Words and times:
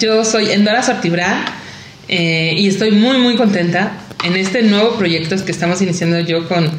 Yo 0.00 0.24
soy 0.24 0.50
Endora 0.50 0.82
Sortibrán 0.82 1.44
eh, 2.08 2.54
y 2.56 2.68
estoy 2.68 2.90
muy, 2.90 3.18
muy 3.18 3.36
contenta 3.36 3.98
en 4.24 4.34
este 4.34 4.62
nuevo 4.62 4.96
proyecto 4.96 5.36
que 5.44 5.52
estamos 5.52 5.82
iniciando 5.82 6.18
yo 6.20 6.48
con, 6.48 6.70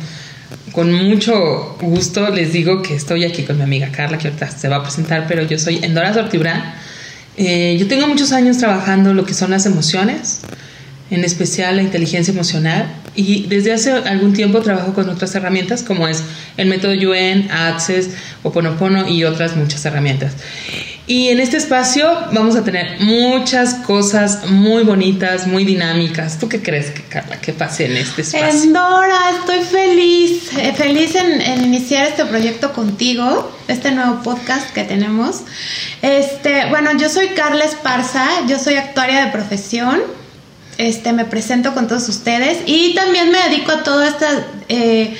con 0.72 0.92
mucho 0.92 1.78
gusto. 1.80 2.32
Les 2.32 2.52
digo 2.52 2.82
que 2.82 2.96
estoy 2.96 3.26
aquí 3.26 3.44
con 3.44 3.58
mi 3.58 3.64
amiga 3.64 3.92
Carla, 3.92 4.18
que 4.18 4.30
ahorita 4.30 4.50
se 4.50 4.68
va 4.70 4.78
a 4.78 4.82
presentar, 4.82 5.28
pero 5.28 5.44
yo 5.44 5.60
soy 5.60 5.82
Endora 5.84 6.16
Sortibrán. 6.16 6.74
Eh, 7.38 7.78
yo 7.80 7.88
tengo 7.88 8.08
muchos 8.08 8.32
años 8.32 8.58
trabajando 8.58 9.14
lo 9.14 9.24
que 9.24 9.36
son 9.36 9.52
las 9.52 9.68
emociones, 9.68 10.40
en 11.12 11.24
especial 11.24 11.76
la 11.76 11.84
inteligencia 11.84 12.34
emocional, 12.34 12.92
y 13.16 13.46
desde 13.46 13.72
hace 13.72 13.92
algún 13.92 14.34
tiempo 14.34 14.62
trabajo 14.62 14.94
con 14.94 15.08
otras 15.10 15.36
herramientas 15.36 15.84
como 15.84 16.08
es 16.08 16.24
el 16.58 16.68
método 16.70 16.94
UN, 16.94 17.52
Access, 17.52 18.10
Oponopono 18.42 19.08
y 19.08 19.26
otras 19.26 19.56
muchas 19.56 19.86
herramientas. 19.86 20.34
Y 21.12 21.28
en 21.28 21.42
este 21.42 21.58
espacio 21.58 22.10
vamos 22.32 22.56
a 22.56 22.64
tener 22.64 23.02
muchas 23.02 23.74
cosas 23.74 24.50
muy 24.50 24.84
bonitas, 24.84 25.46
muy 25.46 25.66
dinámicas. 25.66 26.40
¿Tú 26.40 26.48
qué 26.48 26.64
crees, 26.64 26.92
que, 26.92 27.02
Carla, 27.02 27.42
que 27.42 27.52
pase 27.52 27.88
en 27.88 27.98
este 27.98 28.22
espacio? 28.22 28.64
Endora, 28.64 29.20
estoy 29.38 29.60
feliz, 29.60 30.54
eh, 30.58 30.72
feliz 30.74 31.14
en, 31.16 31.66
iniciar 31.66 32.08
este 32.08 32.24
proyecto 32.24 32.72
contigo, 32.72 33.52
este 33.68 33.92
nuevo 33.92 34.24
podcast 34.24 34.72
que 34.74 34.86
tenemos. 34.86 35.42
Este, 36.02 36.68
bueno, 36.70 36.98
yo 36.98 37.10
soy 37.10 37.28
Carla 37.36 37.66
Esparza, 37.66 38.26
yo 38.48 38.58
soy 38.58 38.76
actuaria 38.76 39.26
de 39.26 39.34
profesión. 39.34 40.00
Este, 40.78 41.12
me 41.12 41.26
presento 41.26 41.74
con 41.74 41.90
todos 41.90 42.08
ustedes 42.08 42.60
y 42.66 42.96
también 42.96 43.34
me 43.34 43.50
dedico 43.50 43.74
a 43.74 43.84
toda 43.84 44.08
esta... 44.08 44.48
Eh, 44.70 45.18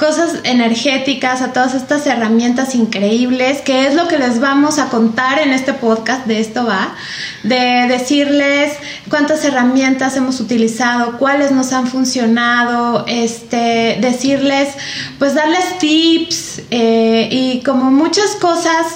cosas 0.00 0.40
energéticas, 0.44 1.42
a 1.42 1.52
todas 1.52 1.74
estas 1.74 2.06
herramientas 2.06 2.74
increíbles, 2.74 3.60
que 3.60 3.86
es 3.86 3.94
lo 3.94 4.08
que 4.08 4.16
les 4.16 4.40
vamos 4.40 4.78
a 4.78 4.88
contar 4.88 5.38
en 5.40 5.52
este 5.52 5.74
podcast, 5.74 6.24
de 6.26 6.40
esto 6.40 6.64
va, 6.64 6.96
de 7.42 7.86
decirles 7.86 8.72
cuántas 9.10 9.44
herramientas 9.44 10.16
hemos 10.16 10.40
utilizado, 10.40 11.18
cuáles 11.18 11.50
nos 11.50 11.74
han 11.74 11.86
funcionado, 11.86 13.04
este, 13.08 13.98
decirles, 14.00 14.70
pues 15.18 15.34
darles 15.34 15.78
tips 15.78 16.62
eh, 16.70 17.28
y 17.30 17.62
como 17.62 17.90
muchas 17.90 18.36
cosas 18.40 18.86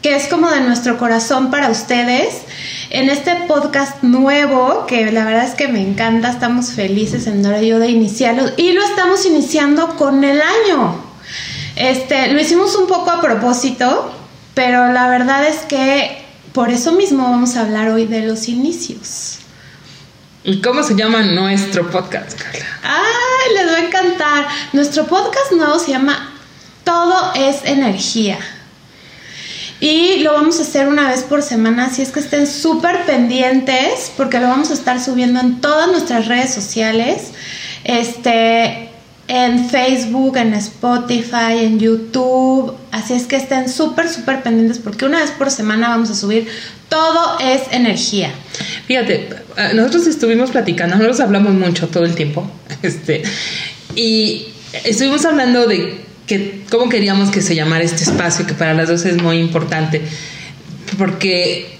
que 0.00 0.16
es 0.16 0.28
como 0.28 0.50
de 0.50 0.62
nuestro 0.62 0.96
corazón 0.96 1.50
para 1.50 1.68
ustedes. 1.68 2.42
En 2.94 3.08
este 3.08 3.34
podcast 3.48 4.02
nuevo, 4.02 4.84
que 4.86 5.10
la 5.12 5.24
verdad 5.24 5.44
es 5.44 5.54
que 5.54 5.66
me 5.66 5.80
encanta, 5.80 6.28
estamos 6.28 6.72
felices 6.72 7.26
en 7.26 7.42
Dora 7.42 7.62
y 7.62 7.68
yo 7.68 7.78
de 7.78 7.88
iniciarlo 7.88 8.50
y 8.58 8.72
lo 8.72 8.84
estamos 8.84 9.24
iniciando 9.24 9.96
con 9.96 10.22
el 10.24 10.42
año. 10.42 11.02
Este, 11.74 12.30
lo 12.30 12.38
hicimos 12.38 12.76
un 12.76 12.86
poco 12.86 13.10
a 13.10 13.22
propósito, 13.22 14.12
pero 14.52 14.92
la 14.92 15.08
verdad 15.08 15.48
es 15.48 15.60
que 15.60 16.22
por 16.52 16.68
eso 16.68 16.92
mismo 16.92 17.22
vamos 17.22 17.56
a 17.56 17.62
hablar 17.62 17.88
hoy 17.88 18.04
de 18.04 18.26
los 18.26 18.46
inicios. 18.48 19.38
¿Y 20.44 20.60
cómo 20.60 20.82
se 20.82 20.94
llama 20.94 21.22
nuestro 21.22 21.90
podcast, 21.90 22.38
Carla? 22.38 22.66
¡Ay, 22.82 23.54
les 23.54 23.72
va 23.72 23.76
a 23.78 23.86
encantar! 23.86 24.48
Nuestro 24.74 25.06
podcast 25.06 25.50
nuevo 25.52 25.78
se 25.78 25.92
llama 25.92 26.34
Todo 26.84 27.32
es 27.36 27.64
energía. 27.64 28.38
Y 29.82 30.20
lo 30.20 30.34
vamos 30.34 30.60
a 30.60 30.62
hacer 30.62 30.86
una 30.86 31.08
vez 31.08 31.24
por 31.24 31.42
semana, 31.42 31.86
así 31.86 32.02
es 32.02 32.12
que 32.12 32.20
estén 32.20 32.46
súper 32.46 33.04
pendientes 33.04 34.12
porque 34.16 34.38
lo 34.38 34.46
vamos 34.46 34.70
a 34.70 34.74
estar 34.74 35.02
subiendo 35.02 35.40
en 35.40 35.60
todas 35.60 35.90
nuestras 35.90 36.28
redes 36.28 36.54
sociales. 36.54 37.32
Este, 37.82 38.90
en 39.26 39.68
Facebook, 39.68 40.36
en 40.36 40.54
Spotify, 40.54 41.64
en 41.64 41.80
YouTube. 41.80 42.76
Así 42.92 43.14
es 43.14 43.24
que 43.24 43.34
estén 43.34 43.68
súper, 43.68 44.08
súper 44.08 44.44
pendientes 44.44 44.78
porque 44.78 45.04
una 45.04 45.18
vez 45.18 45.32
por 45.32 45.50
semana 45.50 45.88
vamos 45.88 46.10
a 46.10 46.14
subir 46.14 46.46
todo 46.88 47.40
es 47.40 47.62
energía. 47.72 48.30
Fíjate, 48.86 49.30
eh, 49.56 49.70
nosotros 49.74 50.06
estuvimos 50.06 50.52
platicando, 50.52 50.94
nosotros 50.94 51.18
hablamos 51.18 51.54
mucho 51.54 51.88
todo 51.88 52.04
el 52.04 52.14
tiempo, 52.14 52.48
este, 52.82 53.24
y 53.96 54.46
estuvimos 54.84 55.24
hablando 55.24 55.66
de 55.66 56.11
que 56.26 56.62
cómo 56.70 56.88
queríamos 56.88 57.30
que 57.30 57.42
se 57.42 57.54
llamara 57.54 57.84
este 57.84 58.04
espacio, 58.04 58.46
que 58.46 58.54
para 58.54 58.74
las 58.74 58.88
dos 58.88 59.04
es 59.04 59.20
muy 59.20 59.38
importante, 59.38 60.02
porque 60.98 61.78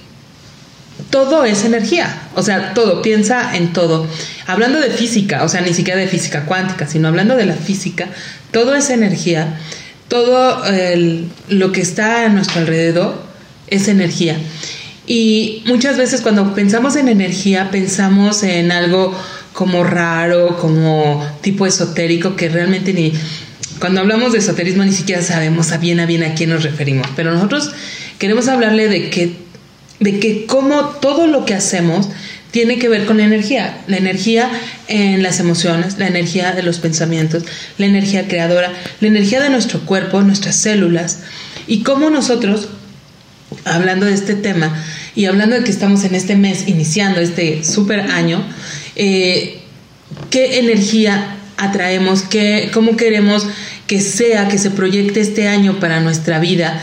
todo 1.11 1.45
es 1.45 1.65
energía, 1.65 2.29
o 2.35 2.43
sea, 2.43 2.75
todo, 2.75 3.03
piensa 3.03 3.57
en 3.57 3.73
todo. 3.73 4.07
Hablando 4.47 4.81
de 4.81 4.91
física, 4.91 5.45
o 5.45 5.49
sea, 5.49 5.61
ni 5.61 5.75
siquiera 5.75 6.01
de 6.01 6.09
física 6.09 6.45
cuántica, 6.47 6.87
sino 6.87 7.09
hablando 7.09 7.37
de 7.37 7.47
la 7.47 7.55
física, 7.55 8.09
todo 8.51 8.75
es 8.75 8.91
energía, 8.91 9.59
todo 10.09 10.63
lo 11.49 11.73
que 11.73 11.81
está 11.81 12.27
a 12.27 12.29
nuestro 12.29 12.61
alrededor 12.61 13.23
es 13.69 13.89
energía. 13.89 14.37
Y 15.07 15.63
muchas 15.67 15.97
veces 15.97 16.21
cuando 16.21 16.55
pensamos 16.55 16.97
en 16.97 17.09
energía, 17.09 17.71
pensamos 17.71 18.43
en 18.43 18.71
algo 18.71 19.15
como 19.53 19.85
raro, 19.85 20.57
como 20.59 21.27
tipo 21.41 21.67
esotérico, 21.67 22.37
que 22.37 22.49
realmente 22.49 22.93
ni, 22.93 23.13
cuando 23.83 24.01
hablamos 24.01 24.31
de 24.31 24.39
esoterismo 24.39 24.85
ni 24.85 24.93
siquiera 24.93 25.23
sabemos 25.23 25.73
a 25.73 25.79
bien 25.79 25.99
a 25.99 26.07
bien 26.07 26.23
a 26.23 26.35
quién 26.35 26.51
nos 26.51 26.63
referimos, 26.63 27.09
pero 27.17 27.35
nosotros 27.35 27.73
queremos 28.21 28.47
hablarle 28.47 28.87
de 28.87 29.11
que, 29.11 29.35
de 29.99 30.21
que 30.21 30.47
cómo 30.47 30.83
todo 31.01 31.27
lo 31.27 31.45
que 31.45 31.55
hacemos 31.55 32.09
tiene 32.53 32.79
que 32.79 32.89
ver 32.89 33.07
con 33.07 33.17
la 33.17 33.25
energía, 33.25 33.83
la 33.89 33.97
energía 33.97 34.49
en 34.87 35.25
las 35.25 35.41
emociones, 35.41 35.99
la 35.99 36.07
energía 36.07 36.53
de 36.53 36.63
los 36.63 36.79
pensamientos, 36.79 37.43
la 37.77 37.87
energía 37.87 38.29
creadora, 38.29 38.73
la 39.01 39.09
energía 39.09 39.43
de 39.43 39.51
nuestro 39.51 39.81
cuerpo, 39.81 40.23
nuestras 40.23 40.55
células, 40.55 41.19
y 41.67 41.83
cómo 41.83 42.09
nosotros, 42.09 42.69
hablando 43.65 44.07
de 44.07 44.15
este 44.15 44.37
tema 44.37 44.81
y 45.17 45.25
hablando 45.25 45.57
de 45.57 45.65
que 45.65 45.73
estamos 45.73 46.05
en 46.05 46.15
este 46.15 46.37
mes 46.37 46.69
iniciando 46.69 47.21
este 47.21 47.65
super 47.65 47.99
año, 47.99 48.45
eh, 48.95 49.61
qué 50.31 50.61
energía 50.61 51.39
atraemos, 51.63 52.23
qué, 52.23 52.71
cómo 52.73 52.97
queremos 52.97 53.47
que 53.87 54.01
sea, 54.01 54.49
que 54.49 54.59
se 54.59 54.71
proyecte 54.71 55.21
este 55.21 55.49
año 55.49 55.79
para 55.81 56.01
nuestra 56.01 56.39
vida 56.39 56.83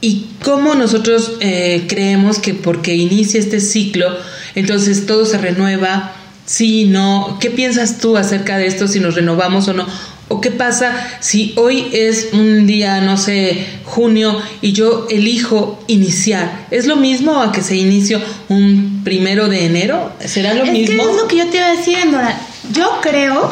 y 0.00 0.26
cómo 0.44 0.74
nosotros 0.74 1.32
eh, 1.40 1.86
creemos 1.88 2.38
que 2.38 2.54
porque 2.54 2.94
inicia 2.94 3.40
este 3.40 3.60
ciclo, 3.60 4.06
entonces 4.54 5.06
todo 5.06 5.24
se 5.24 5.38
renueva, 5.38 6.12
sí, 6.46 6.84
no, 6.84 7.38
¿qué 7.40 7.50
piensas 7.50 7.98
tú 7.98 8.16
acerca 8.16 8.58
de 8.58 8.66
esto, 8.66 8.86
si 8.86 9.00
nos 9.00 9.14
renovamos 9.14 9.66
o 9.68 9.72
no? 9.72 9.86
¿O 10.30 10.42
qué 10.42 10.50
pasa 10.50 10.94
si 11.20 11.54
hoy 11.56 11.86
es 11.92 12.28
un 12.34 12.66
día, 12.66 13.00
no 13.00 13.16
sé, 13.16 13.66
junio 13.84 14.38
y 14.60 14.72
yo 14.72 15.06
elijo 15.08 15.82
iniciar? 15.86 16.66
¿Es 16.70 16.86
lo 16.86 16.96
mismo 16.96 17.40
a 17.40 17.50
que 17.50 17.62
se 17.62 17.76
inició 17.76 18.20
un 18.50 19.00
primero 19.04 19.48
de 19.48 19.64
enero? 19.64 20.12
¿Será 20.24 20.52
lo 20.52 20.66
mismo? 20.66 21.02
es 21.02 21.16
lo 21.16 21.26
que 21.26 21.38
yo 21.38 21.46
te 21.46 21.56
iba 21.56 21.66
a 21.66 21.76
decir, 21.76 21.96
Nora. 22.10 22.38
Yo 22.74 22.98
creo 23.00 23.50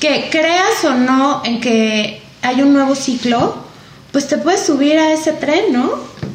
que 0.00 0.28
creas 0.30 0.84
o 0.84 0.94
no 0.94 1.42
en 1.44 1.60
que 1.60 2.22
hay 2.42 2.62
un 2.62 2.72
nuevo 2.72 2.94
ciclo, 2.94 3.54
pues 4.12 4.26
te 4.26 4.38
puedes 4.38 4.64
subir 4.64 4.98
a 4.98 5.12
ese 5.12 5.32
tren, 5.32 5.72
¿no? 5.72 5.92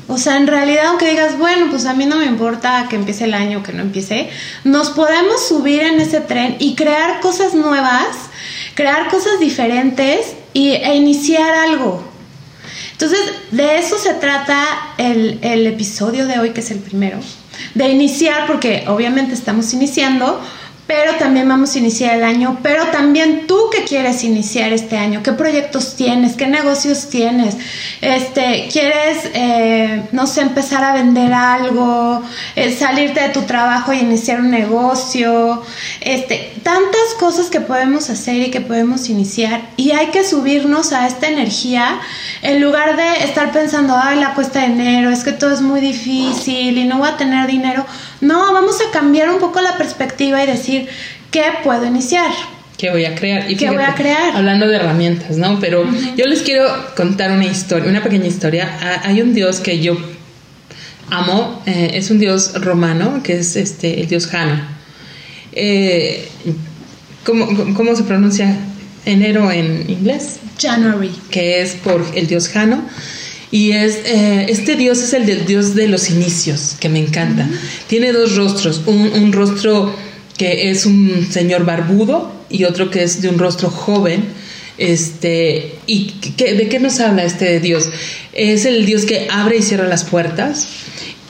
O 0.08 0.20
sea, 0.20 0.38
en 0.38 0.46
realidad, 0.46 0.88
aunque 0.88 1.10
digas, 1.10 1.38
bueno, 1.38 1.68
pues 1.72 1.86
a 1.86 1.96
mí 1.96 2.06
no 2.06 2.18
me 2.18 2.26
importa 2.26 2.86
que 2.90 2.96
empiece 2.96 3.24
el 3.24 3.34
año 3.34 3.64
que 3.64 3.74
no 3.74 3.82
empiece, 3.82 4.30
nos 4.64 4.92
podemos 4.92 5.48
subir 5.48 5.82
en 5.82 6.00
ese 6.00 6.22
tren 6.22 6.58
y 6.60 6.76
crear 6.76 7.20
cosas 7.22 7.56
nuevas, 7.56 8.16
crear 8.76 9.10
cosas 9.10 9.40
diferentes 9.40 10.36
y, 10.54 10.70
e 10.70 10.96
iniciar 10.96 11.52
algo. 11.56 12.04
Entonces, 12.92 13.20
de 13.52 13.80
eso 13.80 13.98
se 13.98 14.14
trata 14.14 14.64
el, 14.98 15.40
el 15.42 15.66
episodio 15.66 16.28
de 16.28 16.40
hoy, 16.40 16.52
que 16.52 16.62
es 16.62 16.70
el 16.70 16.80
primero. 16.80 17.18
De 17.74 17.90
iniciar, 17.90 18.46
porque 18.46 18.86
obviamente 18.88 19.34
estamos 19.34 19.74
iniciando, 19.74 20.40
pero 20.88 21.16
también 21.16 21.48
vamos 21.50 21.76
a 21.76 21.80
iniciar 21.80 22.16
el 22.16 22.24
año, 22.24 22.60
pero 22.62 22.86
también 22.88 23.48
tú 23.48 23.70
que 23.72 23.84
quieres 23.84 24.24
iniciar 24.24 24.72
este 24.72 24.98
año, 24.98 25.24
qué 25.24 25.32
proyectos 25.32 25.96
tienes, 25.96 26.36
qué 26.36 26.48
negocios 26.48 27.10
tienes, 27.10 27.58
este, 28.02 28.68
quieres, 28.72 29.30
eh, 29.34 30.04
no 30.12 30.28
sé, 30.28 30.42
empezar 30.42 30.84
a 30.84 30.94
vender 30.94 31.34
algo, 31.34 32.22
eh, 32.56 32.72
salirte 32.72 33.22
de 33.22 33.30
tu 33.30 33.42
trabajo 33.44 33.94
y 33.94 34.00
iniciar 34.00 34.40
un 34.40 34.52
negocio, 34.52 35.64
este, 36.02 36.54
tantas 36.62 37.16
cosas 37.20 37.48
que 37.48 37.62
podemos 37.62 38.10
hacer 38.10 38.36
y 38.36 38.52
que 38.52 38.62
podemos 38.62 39.10
iniciar 39.10 39.62
y 39.78 39.92
hay 39.92 40.08
que 40.08 40.24
subirnos 40.24 40.94
a 40.94 41.08
esta 41.08 41.28
energía 41.28 42.00
en 42.44 42.62
lugar 42.62 42.96
de 42.96 43.24
estar 43.24 43.52
pensando, 43.52 43.96
ay, 44.00 44.20
la 44.20 44.36
cuesta 44.36 44.60
de 44.60 44.68
enero, 44.68 45.10
es 45.10 45.24
que 45.24 45.32
todo 45.32 45.52
es 45.52 45.62
muy 45.62 45.82
difícil 45.82 46.78
y 46.78 46.84
no 46.86 47.00
voy 47.00 47.10
a 47.10 47.18
tener 47.18 47.48
dinero. 47.48 47.86
No, 48.26 48.54
vamos 48.54 48.78
a 48.82 48.92
cambiar 48.92 49.30
un 49.30 49.40
poco 49.40 49.62
la 49.62 49.78
perspectiva 49.78 50.44
y 50.44 50.48
decir, 50.48 50.88
¿qué 51.30 51.44
puedo 51.64 51.86
iniciar? 51.86 52.32
¿Qué 52.76 52.90
voy 52.90 53.06
a 53.06 53.14
crear? 53.14 53.50
Y 53.50 53.56
¿Qué 53.56 53.70
voy 53.70 53.84
a 53.84 53.94
crear? 53.94 54.36
Hablando 54.36 54.68
de 54.68 54.78
herramientas, 54.78 55.38
¿no? 55.38 55.60
Pero 55.60 55.88
yo 56.18 56.26
les 56.26 56.42
quiero 56.42 56.66
contar 56.96 57.32
una 57.32 57.46
historia, 57.46 57.88
una 57.88 58.02
pequeña 58.02 58.26
historia. 58.26 59.02
Hay 59.04 59.22
un 59.22 59.36
dios 59.36 59.60
que 59.60 59.80
yo 59.80 59.96
amo, 61.12 61.62
eh, 61.68 61.92
es 61.94 62.10
un 62.10 62.18
dios 62.18 62.60
romano, 62.62 63.22
que 63.24 63.38
es 63.38 63.56
este 63.56 64.02
el 64.02 64.08
dios 64.08 64.26
Jano. 64.26 64.60
Eh, 65.52 66.28
¿cómo, 67.24 67.76
¿Cómo 67.76 67.96
se 67.96 68.04
pronuncia 68.06 68.58
enero 69.06 69.52
en 69.52 69.88
inglés? 69.88 70.40
January. 70.60 71.12
Que 71.30 71.62
es 71.62 71.76
por 71.76 72.04
el 72.16 72.26
dios 72.26 72.50
Jano. 72.50 72.84
Y 73.52 73.72
es, 73.72 73.98
eh, 74.06 74.48
este 74.50 74.76
Dios 74.76 75.02
es 75.02 75.14
el 75.14 75.26
del 75.26 75.46
Dios 75.46 75.76
de 75.76 75.88
los 75.88 76.10
inicios, 76.10 76.76
que 76.80 76.90
me 76.90 77.00
encanta. 77.00 77.48
Tiene 77.88 78.12
dos 78.12 78.36
rostros, 78.36 78.82
un, 78.86 79.12
un 79.14 79.32
rostro 79.34 79.96
que 80.38 80.70
es 80.72 80.86
un 80.86 81.28
señor 81.32 81.64
barbudo 81.66 82.34
y 82.50 82.66
otro 82.66 82.90
que 82.92 83.04
es 83.04 83.22
de 83.22 83.30
un 83.30 83.38
rostro 83.40 83.70
joven. 83.70 84.26
Este, 84.78 85.76
¿Y 85.88 86.08
qué- 86.38 86.54
de 86.54 86.68
qué 86.68 86.80
nos 86.80 87.00
habla 87.00 87.24
este 87.24 87.60
Dios? 87.60 87.90
Es 88.34 88.66
el 88.66 88.86
Dios 88.86 89.06
que 89.06 89.28
abre 89.30 89.58
y 89.58 89.62
cierra 89.62 89.88
las 89.88 90.04
puertas. 90.04 90.68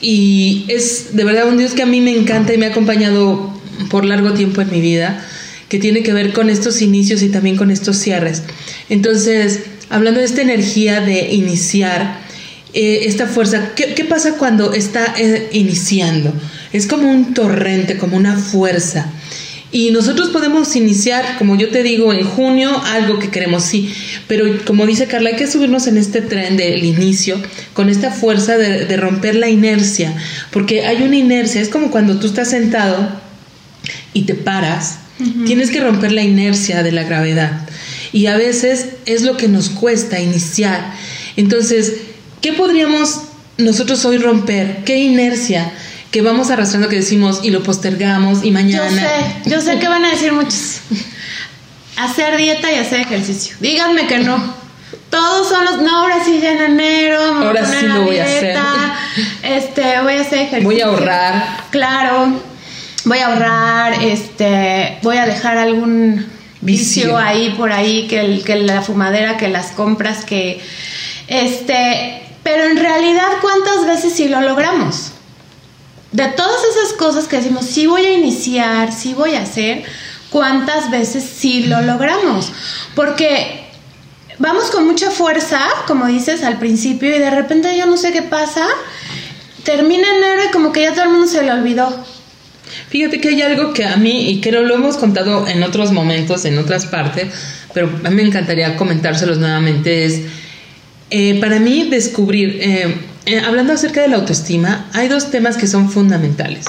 Y 0.02 0.66
es 0.68 1.16
de 1.16 1.24
verdad 1.24 1.48
un 1.48 1.58
Dios 1.58 1.74
que 1.74 1.84
a 1.84 1.86
mí 1.86 2.02
me 2.02 2.16
encanta 2.18 2.54
y 2.54 2.58
me 2.58 2.66
ha 2.66 2.70
acompañado 2.70 3.54
por 3.90 4.06
largo 4.06 4.34
tiempo 4.34 4.62
en 4.62 4.72
mi 4.72 4.82
vida, 4.82 5.24
que 5.70 5.80
tiene 5.80 6.02
que 6.04 6.14
ver 6.14 6.34
con 6.34 6.50
estos 6.50 6.82
inicios 6.82 7.22
y 7.22 7.30
también 7.30 7.56
con 7.56 7.72
estos 7.72 7.98
cierres. 7.98 8.44
Entonces, 8.90 9.62
hablando 9.90 10.20
de 10.20 10.26
esta 10.26 10.42
energía 10.42 11.02
de 11.02 11.34
iniciar, 11.34 12.20
eh, 12.74 13.06
esta 13.06 13.28
fuerza, 13.28 13.72
¿qué, 13.76 13.94
qué 13.94 14.04
pasa 14.04 14.34
cuando 14.38 14.74
está 14.74 15.16
eh, 15.18 15.50
iniciando? 15.54 16.34
Es 16.74 16.88
como 16.88 17.10
un 17.10 17.34
torrente, 17.34 17.98
como 17.98 18.18
una 18.18 18.38
fuerza. 18.38 19.10
Y 19.72 19.92
nosotros 19.92 20.30
podemos 20.30 20.76
iniciar, 20.76 21.38
como 21.38 21.58
yo 21.58 21.70
te 21.70 21.84
digo, 21.84 22.14
en 22.14 22.26
junio 22.26 22.82
algo 22.86 23.20
que 23.20 23.30
queremos, 23.30 23.64
sí, 23.64 23.94
pero 24.28 24.46
como 24.66 24.86
dice 24.86 25.08
Carla, 25.08 25.32
hay 25.32 25.36
que 25.36 25.48
subirnos 25.48 25.88
en 25.88 25.98
este 25.98 26.22
tren 26.22 26.56
del 26.56 26.84
inicio 26.84 27.42
con 27.74 27.90
esta 27.90 28.12
fuerza 28.12 28.58
de, 28.58 28.86
de 28.86 28.98
romper 28.98 29.36
la 29.36 29.50
inercia, 29.50 30.14
porque 30.52 30.86
hay 30.86 31.04
una 31.04 31.18
inercia, 31.18 31.62
es 31.62 31.70
como 31.70 31.92
cuando 31.92 32.20
tú 32.20 32.28
estás 32.28 32.50
sentado 32.50 33.10
y 34.14 34.24
te 34.24 34.34
paras, 34.34 35.00
tienes 35.46 35.72
que 35.72 35.82
romper 35.82 36.12
la 36.12 36.24
inercia 36.24 36.84
de 36.84 36.92
la 36.92 37.04
gravedad. 37.04 37.68
Y 38.12 38.28
a 38.28 38.38
veces 38.38 38.85
es 39.06 39.22
lo 39.22 39.38
que 39.38 39.48
nos 39.48 39.70
cuesta 39.70 40.20
iniciar. 40.20 40.94
Entonces, 41.36 41.94
¿qué 42.42 42.54
podríamos 42.54 43.22
nosotros 43.58 44.04
hoy 44.06 44.18
romper? 44.18 44.84
¿Qué 44.86 44.98
inercia? 44.98 45.72
que 46.16 46.22
vamos 46.22 46.50
arrastrando 46.50 46.88
que 46.88 46.96
decimos 46.96 47.42
y 47.44 47.50
lo 47.50 47.62
postergamos 47.62 48.46
y 48.46 48.52
mañana. 48.52 48.90
Yo 48.90 48.96
sé, 48.96 49.50
yo 49.50 49.60
sé 49.60 49.80
que 49.80 49.90
van 49.90 50.06
a 50.06 50.12
decir 50.12 50.32
muchos. 50.32 50.78
Hacer 51.98 52.38
dieta 52.38 52.72
y 52.72 52.76
hacer 52.76 53.02
ejercicio. 53.02 53.58
Díganme 53.60 54.08
que 54.08 54.20
no. 54.20 54.54
Todos 55.10 55.50
son 55.50 55.66
los. 55.66 55.82
No, 55.82 56.04
ahora 56.04 56.24
sí 56.24 56.40
ya 56.42 56.54
en 56.54 56.62
enero. 56.62 57.34
me 57.34 57.40
voy 57.40 57.44
a 57.44 57.48
Ahora 57.48 57.62
poner 57.64 57.80
sí 57.80 57.86
lo 57.88 58.02
voy 58.04 58.18
a 58.18 58.26
dieta, 58.26 59.00
Este, 59.44 60.02
voy 60.04 60.14
a 60.14 60.22
hacer 60.22 60.40
ejercicio. 60.40 60.64
Voy 60.64 60.80
a 60.80 60.86
ahorrar. 60.86 61.64
Claro. 61.72 62.42
Voy 63.04 63.18
a 63.20 63.28
ahorrar. 63.28 64.02
Este, 64.02 65.00
voy 65.04 65.18
a 65.18 65.26
dejar 65.26 65.58
algún 65.58 66.26
vicio, 66.66 67.18
ahí 67.18 67.54
por 67.58 67.72
ahí 67.72 68.08
que, 68.08 68.20
el, 68.20 68.44
que 68.44 68.56
la 68.58 68.82
fumadera, 68.82 69.38
que 69.38 69.48
las 69.48 69.72
compras, 69.72 70.26
que. 70.26 70.60
Este. 71.28 72.22
Pero 72.44 72.66
en 72.66 72.78
realidad, 72.78 73.28
¿cuántas 73.42 73.88
veces 73.88 74.14
sí 74.14 74.28
lo 74.28 74.42
logramos? 74.42 75.14
de 76.16 76.28
todas 76.30 76.62
esas 76.64 76.94
cosas 76.94 77.28
que 77.28 77.36
decimos, 77.36 77.66
sí 77.66 77.88
voy 77.88 78.06
a 78.06 78.14
iniciar, 78.14 78.94
sí 78.94 79.14
voy 79.14 79.36
a 79.36 79.42
hacer, 79.42 79.84
¿cuántas 80.30 80.90
veces 80.90 81.26
sí 81.26 81.66
lo 81.66 81.82
logramos? 81.82 82.54
Porque 82.96 83.68
vamos 84.40 84.72
con 84.72 84.86
mucha 84.86 85.12
fuerza, 85.12 85.60
como 85.88 86.06
dices 86.06 86.44
al 86.46 86.58
principio, 86.58 87.14
y 87.14 87.20
de 87.20 87.32
repente 87.32 87.78
yo 87.78 87.86
no 87.86 87.98
sé 87.98 88.14
qué 88.14 88.22
pasa, 88.22 88.66
termina 89.66 90.08
enero 90.16 90.44
y 90.48 90.52
como 90.54 90.72
que 90.72 90.84
ya 90.84 90.94
todo 90.94 91.04
el 91.04 91.10
mundo 91.10 91.28
se 91.28 91.44
le 91.44 91.52
olvidó. 91.52 92.06
Fíjate 92.90 93.20
que 93.20 93.30
hay 93.30 93.42
algo 93.42 93.74
que 93.74 93.86
a 93.86 93.98
mí, 93.98 94.30
y 94.30 94.42
que 94.42 94.52
lo 94.52 94.74
hemos 94.74 94.98
contado 94.98 95.48
en 95.48 95.64
otros 95.64 95.92
momentos, 95.92 96.46
en 96.46 96.58
otras 96.58 96.86
partes, 96.86 97.28
pero 97.74 97.90
a 98.04 98.10
mí 98.10 98.16
me 98.16 98.24
encantaría 98.24 98.76
comentárselos 98.78 99.38
nuevamente, 99.38 100.06
es, 100.06 100.22
eh, 101.10 101.40
para 101.40 101.60
mí 101.60 101.88
descubrir, 101.90 102.58
eh, 102.62 102.96
eh, 103.26 103.40
hablando 103.40 103.74
acerca 103.74 104.02
de 104.02 104.08
la 104.08 104.18
autoestima, 104.18 104.90
hay 104.94 105.08
dos 105.08 105.32
temas 105.32 105.58
que 105.58 105.68
son 105.68 105.92
fundamentales, 105.92 106.66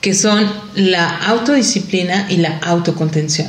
que 0.00 0.14
son 0.14 0.50
la 0.74 1.08
autodisciplina 1.26 2.26
y 2.30 2.38
la 2.38 2.58
autocontención. 2.58 3.48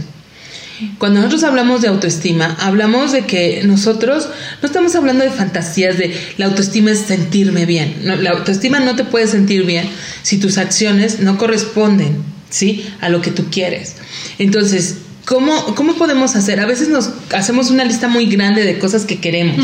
Cuando 0.97 1.19
nosotros 1.19 1.43
hablamos 1.43 1.81
de 1.81 1.87
autoestima, 1.87 2.55
hablamos 2.59 3.11
de 3.11 3.25
que 3.25 3.61
nosotros 3.65 4.27
no 4.61 4.65
estamos 4.67 4.95
hablando 4.95 5.23
de 5.23 5.29
fantasías 5.31 5.97
de 5.97 6.15
la 6.37 6.45
autoestima 6.45 6.91
es 6.91 6.99
sentirme 6.99 7.65
bien. 7.65 8.01
No, 8.03 8.15
la 8.15 8.31
autoestima 8.31 8.79
no 8.79 8.95
te 8.95 9.03
puede 9.03 9.27
sentir 9.27 9.63
bien 9.65 9.87
si 10.23 10.37
tus 10.37 10.57
acciones 10.57 11.19
no 11.19 11.37
corresponden, 11.37 12.23
¿sí? 12.49 12.85
A 13.01 13.09
lo 13.09 13.21
que 13.21 13.31
tú 13.31 13.45
quieres. 13.51 13.95
Entonces, 14.39 14.97
¿cómo, 15.25 15.75
cómo 15.75 15.95
podemos 15.95 16.35
hacer? 16.35 16.59
A 16.59 16.65
veces 16.65 16.89
nos 16.89 17.09
hacemos 17.33 17.69
una 17.69 17.83
lista 17.85 18.07
muy 18.07 18.25
grande 18.25 18.63
de 18.63 18.79
cosas 18.79 19.05
que 19.05 19.19
queremos. 19.19 19.57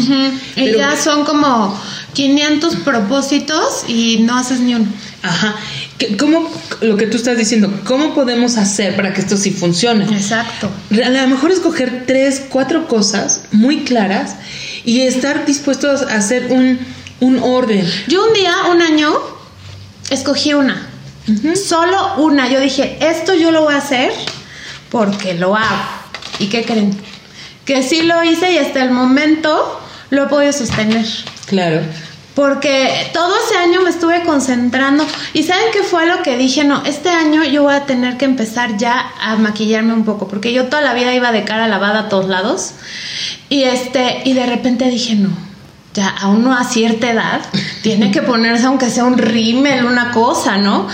Y 0.56 0.66
pero- 0.66 0.78
ya 0.78 0.96
son 0.96 1.26
como 1.26 1.80
500 2.14 2.76
propósitos 2.78 3.84
y 3.88 4.20
no 4.20 4.38
haces 4.38 4.60
ni 4.60 4.76
uno. 4.76 4.86
Ajá. 5.24 5.56
¿Qué- 5.98 6.16
¿Cómo, 6.18 6.50
lo 6.82 6.96
que 6.96 7.08
tú 7.08 7.18
estás 7.18 7.38
diciendo, 7.38 7.72
cómo 7.86 8.14
podemos 8.14 8.58
hacer 8.58 8.96
para 8.96 9.14
que 9.14 9.22
esto 9.22 9.36
sí 9.38 9.52
funcione? 9.52 10.06
Exacto. 10.06 10.70
A 11.04 11.10
lo 11.10 11.28
mejor 11.28 11.52
escoger 11.52 12.04
tres, 12.06 12.44
cuatro 12.50 12.88
cosas 12.88 13.42
muy 13.52 13.80
claras 13.84 14.36
y 14.86 15.02
estar 15.02 15.46
dispuestos 15.46 16.04
a 16.04 16.16
hacer 16.16 16.48
un, 16.52 16.80
un 17.20 17.40
orden. 17.40 17.84
Yo 18.08 18.26
un 18.28 18.34
día, 18.34 18.54
un 18.72 18.82
año, 18.82 19.12
escogí 20.12 20.54
una. 20.54 20.88
Solo 21.68 22.16
una. 22.18 22.48
Yo 22.50 22.60
dije, 22.62 22.98
esto 23.02 23.34
yo 23.34 23.52
lo 23.52 23.64
voy 23.64 23.74
a 23.74 23.78
hacer 23.78 24.12
porque 24.90 25.34
lo 25.34 25.56
hago. 25.56 25.86
¿Y 26.40 26.48
qué 26.48 26.64
creen? 26.64 26.96
Que 27.66 27.84
sí 27.84 28.04
lo 28.04 28.24
hice 28.24 28.54
y 28.54 28.58
hasta 28.60 28.82
el 28.84 28.92
momento 28.92 29.82
lo 30.10 30.24
he 30.24 30.28
podido 30.28 30.54
sostener. 30.54 31.06
Claro. 31.48 31.82
Porque 32.38 33.10
todo 33.14 33.34
ese 33.44 33.58
año 33.58 33.82
me 33.82 33.90
estuve 33.90 34.22
concentrando. 34.24 35.04
¿Y 35.34 35.42
saben 35.42 35.72
qué 35.74 35.82
fue 35.82 36.06
lo 36.06 36.22
que 36.22 36.38
dije? 36.38 36.64
No, 36.64 36.86
este 36.86 37.10
año 37.10 37.44
yo 37.44 37.64
voy 37.64 37.74
a 37.74 37.88
tener 37.88 38.16
que 38.18 38.26
empezar 38.26 38.78
ya 38.78 39.12
a 39.20 39.38
maquillarme 39.38 39.94
un 39.94 40.06
poco. 40.06 40.28
Porque 40.28 40.54
yo 40.54 40.68
toda 40.68 40.84
la 40.84 40.94
vida 40.94 41.16
iba 41.16 41.32
de 41.32 41.44
cara 41.46 41.68
lavada 41.68 42.02
a 42.02 42.10
todos 42.10 42.28
lados. 42.28 42.74
Y 43.50 43.64
este, 43.64 44.22
y 44.24 44.34
de 44.34 44.46
repente 44.46 44.88
dije, 44.88 45.16
no, 45.16 45.32
ya 45.96 46.10
a 46.10 46.28
uno 46.28 46.56
a 46.56 46.64
cierta 46.64 47.10
edad 47.10 47.42
tiene 47.82 48.12
que 48.12 48.22
ponerse 48.22 48.68
aunque 48.68 48.92
sea 48.92 49.06
un 49.06 49.18
rímel, 49.18 49.86
una 49.86 50.12
cosa, 50.12 50.60
¿no? 50.60 50.88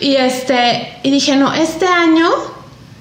Y 0.00 0.16
este, 0.16 0.98
y 1.02 1.10
dije, 1.10 1.34
no, 1.34 1.54
este 1.54 1.86
año, 1.86 2.28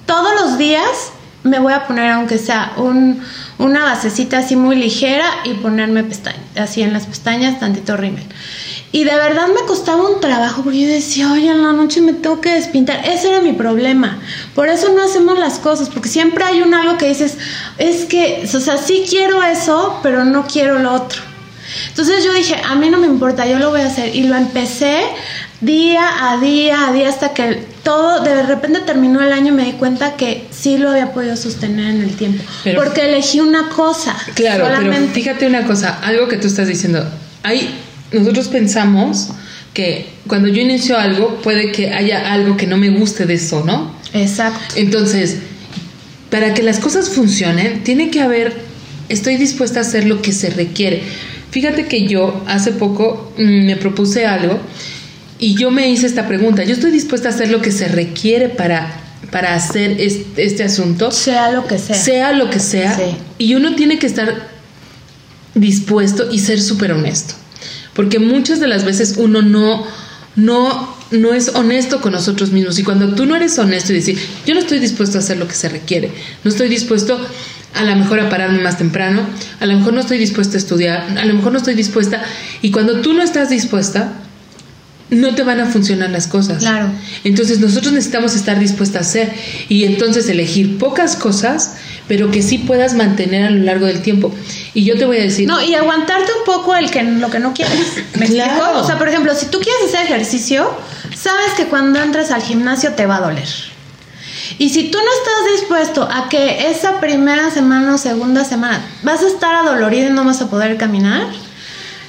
todos 0.05 0.31
los 0.39 0.57
días 0.57 1.11
me 1.43 1.59
voy 1.59 1.73
a 1.73 1.87
poner 1.87 2.11
aunque 2.11 2.37
sea 2.37 2.73
un, 2.77 3.21
una 3.57 3.83
basecita 3.83 4.39
así 4.39 4.55
muy 4.55 4.75
ligera 4.75 5.25
y 5.45 5.53
ponerme 5.55 6.03
pestañas, 6.03 6.41
así 6.55 6.81
en 6.81 6.93
las 6.93 7.05
pestañas, 7.05 7.59
tantito 7.59 7.95
rímel. 7.97 8.25
Y 8.91 9.03
de 9.03 9.15
verdad 9.15 9.47
me 9.47 9.67
costaba 9.67 10.09
un 10.09 10.19
trabajo 10.19 10.63
porque 10.63 10.81
yo 10.81 10.87
decía, 10.87 11.31
oye, 11.31 11.49
en 11.49 11.61
la 11.61 11.73
noche 11.73 12.01
me 12.01 12.13
tengo 12.13 12.41
que 12.41 12.49
despintar. 12.49 13.05
Ese 13.05 13.29
era 13.29 13.39
mi 13.39 13.53
problema. 13.53 14.19
Por 14.55 14.67
eso 14.67 14.89
no 14.89 15.03
hacemos 15.03 15.37
las 15.37 15.59
cosas, 15.59 15.89
porque 15.89 16.09
siempre 16.09 16.43
hay 16.43 16.63
un 16.63 16.73
algo 16.73 16.97
que 16.97 17.07
dices, 17.07 17.37
es 17.77 18.05
que, 18.05 18.43
o 18.51 18.59
sea, 18.59 18.77
sí 18.77 19.05
quiero 19.07 19.43
eso, 19.43 19.99
pero 20.01 20.25
no 20.25 20.47
quiero 20.47 20.79
lo 20.79 20.91
otro. 20.93 21.21
Entonces 21.89 22.23
yo 22.23 22.33
dije, 22.33 22.59
a 22.67 22.73
mí 22.73 22.89
no 22.89 22.97
me 22.97 23.05
importa, 23.05 23.45
yo 23.45 23.59
lo 23.59 23.69
voy 23.69 23.81
a 23.81 23.87
hacer. 23.87 24.15
Y 24.15 24.23
lo 24.23 24.35
empecé 24.35 25.01
día 25.61 26.31
a 26.31 26.39
día, 26.39 26.87
a 26.87 26.93
día, 26.93 27.09
hasta 27.09 27.33
que 27.33 27.63
todo, 27.83 28.23
de 28.23 28.43
repente 28.43 28.79
terminó 28.85 29.21
el 29.21 29.31
año 29.31 29.53
y 29.53 29.55
me 29.55 29.65
di 29.65 29.71
cuenta 29.73 30.15
que 30.15 30.45
sí 30.51 30.77
lo 30.77 30.91
había 30.91 31.13
podido 31.13 31.35
sostener 31.35 31.95
en 31.95 32.01
el 32.01 32.15
tiempo. 32.15 32.43
Pero- 32.63 32.81
porque 32.83 33.05
elegí 33.05 33.39
una 33.39 33.69
cosa. 33.69 34.15
Claro, 34.35 34.65
pero 34.65 34.77
solamente. 34.77 35.13
fíjate 35.13 35.47
una 35.47 35.65
cosa, 35.65 35.99
algo 36.01 36.27
que 36.27 36.37
tú 36.37 36.47
estás 36.47 36.67
diciendo. 36.67 37.05
Hay, 37.43 37.69
nosotros 38.11 38.47
pensamos 38.47 39.29
que 39.73 40.09
cuando 40.27 40.47
yo 40.47 40.61
inicio 40.61 40.97
algo, 40.97 41.41
puede 41.41 41.71
que 41.71 41.93
haya 41.93 42.31
algo 42.31 42.57
que 42.57 42.67
no 42.67 42.77
me 42.77 42.89
guste 42.89 43.25
de 43.25 43.35
eso, 43.35 43.63
¿no? 43.65 43.93
Exacto. 44.13 44.75
Entonces, 44.75 45.37
para 46.29 46.53
que 46.53 46.63
las 46.63 46.79
cosas 46.79 47.09
funcionen, 47.09 47.83
tiene 47.83 48.09
que 48.09 48.21
haber, 48.21 48.53
estoy 49.09 49.37
dispuesta 49.37 49.79
a 49.79 49.81
hacer 49.81 50.05
lo 50.05 50.21
que 50.21 50.31
se 50.31 50.49
requiere. 50.49 51.03
Fíjate 51.51 51.87
que 51.87 52.07
yo 52.07 52.43
hace 52.47 52.71
poco 52.71 53.33
mm, 53.37 53.65
me 53.65 53.75
propuse 53.75 54.25
algo 54.27 54.59
y 55.39 55.55
yo 55.55 55.71
me 55.71 55.89
hice 55.89 56.05
esta 56.05 56.27
pregunta, 56.27 56.63
yo 56.63 56.73
estoy 56.73 56.91
dispuesta 56.91 57.29
a 57.29 57.31
hacer 57.31 57.49
lo 57.49 57.61
que 57.61 57.71
se 57.71 57.87
requiere 57.87 58.49
para, 58.49 58.91
para 59.31 59.55
hacer 59.55 59.95
este, 59.99 60.43
este 60.43 60.63
asunto, 60.63 61.11
Sea 61.11 61.51
lo 61.51 61.65
que 61.65 61.79
sea. 61.79 61.95
sea 61.95 62.31
lo 62.33 62.49
que 62.49 62.59
sea, 62.59 62.95
Sí. 62.95 63.15
y 63.37 63.55
uno 63.55 63.75
tiene 63.75 63.97
que 63.99 64.07
estar 64.07 64.49
dispuesto 65.55 66.29
y 66.31 66.39
ser 66.39 66.61
súper 66.61 66.91
honesto. 66.91 67.33
Porque 67.93 68.19
muchas 68.19 68.59
de 68.59 68.67
las 68.67 68.85
veces 68.85 69.15
uno 69.17 69.41
no, 69.41 69.85
no, 70.35 70.95
no 71.11 71.33
es 71.33 71.49
honesto 71.49 72.01
con 72.01 72.13
nosotros 72.13 72.51
mismos. 72.51 72.79
Y 72.79 72.83
cuando 72.83 73.13
tú 73.15 73.25
no 73.25 73.35
eres 73.35 73.57
honesto 73.59 73.91
y 73.91 73.95
decir, 73.95 74.19
yo 74.45 74.53
no 74.53 74.59
estoy 74.61 74.79
dispuesto 74.79 75.17
a 75.17 75.21
hacer 75.21 75.37
lo 75.37 75.47
que 75.47 75.55
se 75.55 75.69
requiere, 75.69 76.11
no 76.43 76.51
estoy 76.51 76.69
dispuesto 76.69 77.19
a 77.75 77.83
lo 77.83 77.95
mejor 77.95 78.19
a 78.19 78.29
pararme 78.29 78.61
más 78.63 78.77
temprano, 78.77 79.21
a 79.59 79.65
lo 79.65 79.75
mejor 79.77 79.93
no 79.93 80.01
estoy 80.01 80.17
dispuesta 80.17 80.55
a 80.55 80.59
estudiar, 80.59 81.17
a 81.17 81.25
lo 81.25 81.33
mejor 81.33 81.51
no 81.51 81.57
estoy 81.59 81.75
dispuesta. 81.75 82.23
Y 82.61 82.71
cuando 82.71 83.01
tú 83.01 83.13
no 83.13 83.21
estás 83.21 83.49
dispuesta, 83.49 84.13
no 85.11 85.33
te 85.33 85.43
van 85.43 85.59
a 85.59 85.65
funcionar 85.65 86.09
las 86.11 86.27
cosas. 86.27 86.59
Claro. 86.59 86.91
Entonces 87.23 87.59
nosotros 87.59 87.93
necesitamos 87.93 88.35
estar 88.35 88.59
dispuestas 88.59 88.97
a 89.01 89.09
hacer 89.09 89.33
y 89.67 89.85
entonces 89.85 90.29
elegir 90.29 90.77
pocas 90.77 91.15
cosas, 91.15 91.75
pero 92.07 92.29
que 92.31 92.41
sí 92.43 92.59
puedas 92.59 92.93
mantener 92.93 93.45
a 93.45 93.49
lo 93.49 93.63
largo 93.63 93.85
del 93.87 94.01
tiempo. 94.01 94.33
Y 94.73 94.83
yo 94.85 94.97
te 94.97 95.05
voy 95.05 95.17
a 95.17 95.21
decir... 95.21 95.47
No, 95.47 95.61
y 95.63 95.73
aguantarte 95.75 96.31
un 96.39 96.45
poco 96.45 96.75
el 96.75 96.91
que 96.91 97.01
lo 97.03 97.29
que 97.31 97.39
no 97.39 97.53
quieres. 97.53 97.79
¿Me 98.19 98.27
Claro. 98.27 98.51
explico? 98.53 98.79
O 98.79 98.85
sea, 98.85 98.97
por 98.97 99.07
ejemplo, 99.09 99.33
si 99.35 99.47
tú 99.47 99.59
quieres 99.59 99.81
hacer 99.87 100.05
ejercicio, 100.05 100.69
sabes 101.15 101.53
que 101.57 101.65
cuando 101.65 102.01
entras 102.01 102.29
al 102.31 102.41
gimnasio 102.43 102.93
te 102.93 103.05
va 103.05 103.17
a 103.17 103.21
doler. 103.21 103.47
Y 104.57 104.69
si 104.69 104.89
tú 104.91 104.97
no 104.97 105.03
estás 105.03 105.59
dispuesto 105.61 106.03
a 106.11 106.27
que 106.29 106.69
esa 106.69 106.99
primera 106.99 107.49
semana 107.51 107.95
o 107.95 107.97
segunda 107.97 108.43
semana 108.43 108.83
vas 109.03 109.21
a 109.23 109.27
estar 109.27 109.53
adolorido 109.55 110.09
y 110.09 110.13
no 110.13 110.23
vas 110.25 110.41
a 110.41 110.49
poder 110.49 110.77
caminar, 110.77 111.27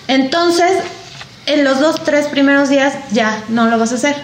entonces 0.09 0.71
en 1.53 1.65
los 1.65 1.81
dos, 1.81 2.05
tres 2.05 2.27
primeros 2.27 2.69
días 2.69 2.95
ya 3.13 3.43
no 3.49 3.67
lo 3.67 3.79
vas 3.79 3.93
a 3.93 3.97
hacer. 3.97 4.15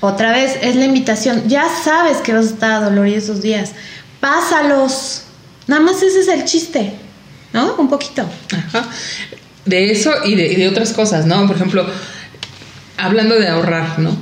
Otra 0.00 0.32
vez 0.32 0.58
es 0.62 0.76
la 0.76 0.84
invitación. 0.84 1.44
Ya 1.48 1.64
sabes 1.82 2.18
que 2.18 2.32
vas 2.32 2.46
a 2.46 2.50
estar 2.50 2.70
adolorido 2.72 3.18
esos 3.18 3.40
días. 3.42 3.72
Pásalos. 4.20 5.22
Nada 5.66 5.80
más 5.82 6.02
ese 6.02 6.20
es 6.20 6.28
el 6.28 6.44
chiste, 6.44 6.92
¿no? 7.52 7.74
Un 7.76 7.88
poquito. 7.88 8.28
Ajá. 8.56 8.86
De 9.64 9.90
eso 9.90 10.12
y 10.24 10.34
de, 10.34 10.46
y 10.52 10.56
de 10.56 10.68
otras 10.68 10.92
cosas, 10.92 11.24
¿no? 11.24 11.46
Por 11.46 11.56
ejemplo, 11.56 11.86
hablando 12.98 13.34
de 13.38 13.48
ahorrar, 13.48 13.98
¿no? 13.98 14.16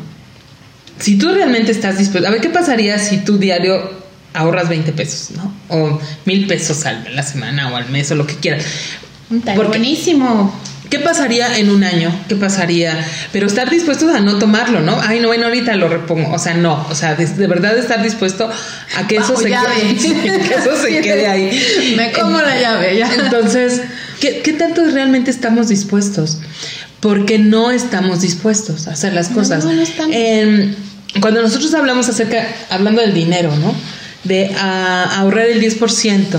Si 0.99 1.19
tú 1.19 1.33
realmente 1.35 1.73
estás 1.73 1.99
dispuesto, 1.99 2.29
a 2.29 2.31
ver, 2.31 2.41
¿qué 2.41 2.51
pasaría 2.51 2.99
si 2.99 3.19
tú 3.25 3.39
diario 3.39 3.91
ahorras 4.35 4.69
20 4.69 4.93
pesos, 4.93 5.31
¿no? 5.37 5.53
O 5.69 6.01
mil 6.25 6.47
pesos 6.47 6.87
a 6.87 6.93
la 6.93 7.23
semana 7.25 7.73
o 7.73 7.77
al 7.77 7.89
mes 7.91 8.11
o 8.13 8.15
lo 8.15 8.27
que 8.27 8.37
quieras. 8.37 8.65
Está 9.35 9.55
Porque- 9.55 9.69
buenísimo. 9.79 10.55
¿Qué 10.93 10.99
pasaría 10.99 11.57
en 11.57 11.71
un 11.71 11.85
año? 11.85 12.15
¿Qué 12.29 12.37
pasaría? 12.37 13.03
Pero 13.33 13.47
estar 13.47 13.71
dispuestos 13.71 14.15
a 14.15 14.21
no 14.21 14.39
tomarlo, 14.39 14.81
¿no? 14.83 15.01
Ay, 15.01 15.21
no, 15.21 15.29
bueno, 15.29 15.47
ahorita 15.47 15.75
lo 15.77 15.89
repongo. 15.89 16.35
O 16.35 16.39
sea, 16.39 16.53
no. 16.53 16.87
O 16.91 16.95
sea, 16.95 17.15
de, 17.15 17.25
de 17.25 17.47
verdad 17.47 17.79
estar 17.79 18.03
dispuesto 18.03 18.51
a 18.97 19.07
que 19.09 19.17
eso 19.17 19.31
Bajo 19.33 19.41
se 19.43 19.49
llave. 19.49 19.97
quede, 19.97 20.39
que 20.49 20.55
eso 20.55 20.77
se 20.83 21.01
quede 21.01 21.27
ahí. 21.27 21.95
Me 21.97 22.13
como 22.13 22.43
la 22.43 22.61
llave 22.61 22.95
ya. 22.99 23.11
Entonces, 23.25 23.81
¿qué, 24.21 24.43
qué 24.45 24.53
tanto 24.53 24.85
realmente 24.85 25.31
estamos 25.31 25.69
dispuestos? 25.69 26.41
Porque 27.01 27.39
no 27.39 27.71
estamos 27.71 28.21
dispuestos 28.21 28.87
a 28.87 28.91
hacer 28.93 29.15
las 29.15 29.31
No, 29.31 29.37
cosas. 29.39 29.65
no, 29.65 29.73
no 29.73 29.81
estamos. 29.81 30.15
Em, 30.15 30.75
cuando 31.23 31.41
nosotros 31.41 31.73
hablamos 31.73 32.07
acerca, 32.11 32.47
hablando 32.69 33.01
del 33.01 33.15
dinero, 33.15 33.51
¿no? 33.57 33.75
De 34.25 34.55
ah, 34.59 35.11
ahorrar 35.21 35.47
el 35.47 35.63
10% 35.63 36.39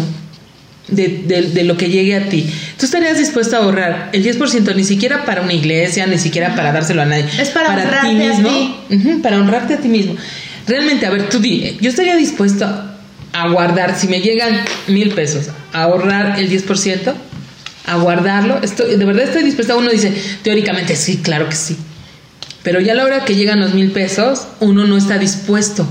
de, 0.87 1.23
de- 1.25 1.41
de 1.51 1.63
lo 1.63 1.77
que 1.77 1.89
llegue 1.89 2.15
a 2.15 2.29
ti. 2.29 2.49
Tú 2.77 2.85
estarías 2.85 3.17
dispuesto 3.17 3.55
a 3.55 3.59
ahorrar 3.59 4.09
el 4.13 4.23
10% 4.23 4.75
ni 4.75 4.83
siquiera 4.83 5.25
para 5.25 5.41
una 5.41 5.53
iglesia, 5.53 6.05
ni 6.07 6.17
siquiera 6.17 6.55
para 6.55 6.71
dárselo 6.71 7.01
a 7.01 7.05
nadie. 7.05 7.25
Es 7.39 7.49
para 7.49 7.69
honrarte 7.69 8.07
a 8.07 8.11
mismo. 8.13 8.49
ti. 8.49 8.95
Ujú, 8.95 9.21
para 9.21 9.37
honrarte 9.39 9.73
a 9.75 9.77
ti 9.77 9.87
mismo. 9.87 10.15
Realmente, 10.67 11.05
a 11.05 11.09
ver, 11.09 11.29
tú 11.29 11.39
di, 11.39 11.77
yo 11.81 11.89
estaría 11.89 12.15
dispuesto 12.15 12.65
a 13.33 13.47
guardar, 13.49 13.97
si 13.97 14.07
me 14.07 14.21
llegan 14.21 14.59
mil 14.87 15.09
pesos, 15.11 15.47
a 15.73 15.83
ahorrar 15.83 16.39
el 16.39 16.49
10%, 16.49 17.13
a 17.87 17.95
guardarlo. 17.97 18.59
Estoy, 18.61 18.95
de 18.95 19.05
verdad 19.05 19.23
estoy 19.23 19.43
dispuesta. 19.43 19.75
Uno 19.75 19.89
dice, 19.89 20.13
teóricamente 20.43 20.95
sí, 20.95 21.17
claro 21.23 21.49
que 21.49 21.55
sí. 21.55 21.75
Pero 22.61 22.79
ya 22.79 22.93
a 22.93 22.95
la 22.95 23.03
hora 23.03 23.25
que 23.25 23.35
llegan 23.35 23.59
los 23.59 23.73
mil 23.73 23.91
pesos, 23.91 24.47
uno 24.61 24.85
no 24.85 24.95
está 24.95 25.17
dispuesto 25.17 25.85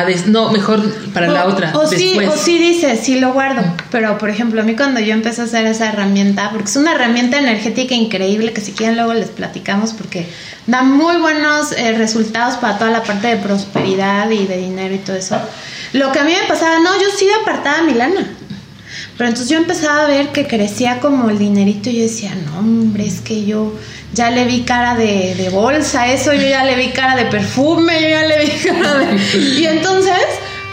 a... 0.00 0.04
des- 0.04 0.26
no, 0.26 0.50
mejor 0.50 0.80
para 1.12 1.26
la 1.28 1.46
otra. 1.46 1.72
O 1.76 1.86
sí, 1.86 2.14
después. 2.14 2.28
o 2.28 2.36
sí 2.36 2.58
dice, 2.58 2.96
sí 2.96 3.20
lo 3.20 3.32
guardo. 3.32 3.62
Pero, 3.90 4.18
por 4.18 4.30
ejemplo, 4.30 4.60
a 4.60 4.64
mí 4.64 4.74
cuando 4.74 5.00
yo 5.00 5.12
empecé 5.12 5.42
a 5.42 5.44
hacer 5.44 5.66
esa 5.66 5.88
herramienta, 5.90 6.50
porque 6.50 6.66
es 6.68 6.76
una 6.76 6.94
herramienta 6.94 7.38
energética 7.38 7.94
increíble 7.94 8.52
que 8.52 8.60
si 8.60 8.72
quieren 8.72 8.96
luego 8.96 9.14
les 9.14 9.28
platicamos 9.30 9.92
porque 9.92 10.26
da 10.66 10.82
muy 10.82 11.16
buenos 11.16 11.72
eh, 11.72 11.92
resultados 11.92 12.56
para 12.56 12.78
toda 12.78 12.90
la 12.90 13.02
parte 13.02 13.28
de 13.28 13.36
prosperidad 13.36 14.30
y 14.30 14.46
de 14.46 14.56
dinero 14.56 14.94
y 14.94 14.98
todo 14.98 15.16
eso. 15.16 15.36
Lo 15.92 16.10
que 16.12 16.20
a 16.20 16.24
mí 16.24 16.32
me 16.32 16.48
pasaba, 16.48 16.78
no, 16.78 16.94
yo 17.00 17.08
sí 17.16 17.26
apartaba 17.42 17.82
mi 17.82 17.94
lana. 17.94 18.30
Pero 19.22 19.30
entonces 19.30 19.52
yo 19.52 19.58
empezaba 19.58 20.02
a 20.02 20.06
ver 20.08 20.30
que 20.30 20.48
crecía 20.48 20.98
como 20.98 21.30
el 21.30 21.38
dinerito 21.38 21.90
y 21.90 21.98
yo 21.98 22.02
decía, 22.02 22.34
no, 22.44 22.58
hombre, 22.58 23.06
es 23.06 23.20
que 23.20 23.44
yo 23.44 23.72
ya 24.12 24.32
le 24.32 24.46
vi 24.46 24.62
cara 24.62 24.96
de, 24.96 25.36
de 25.36 25.48
bolsa, 25.48 26.12
eso, 26.12 26.34
yo 26.34 26.48
ya 26.48 26.64
le 26.64 26.74
vi 26.74 26.88
cara 26.88 27.14
de 27.14 27.26
perfume, 27.26 28.02
yo 28.02 28.08
ya 28.08 28.24
le 28.24 28.44
vi 28.44 28.50
cara 28.64 28.94
de... 28.98 29.38
Y 29.60 29.64
entonces 29.64 30.16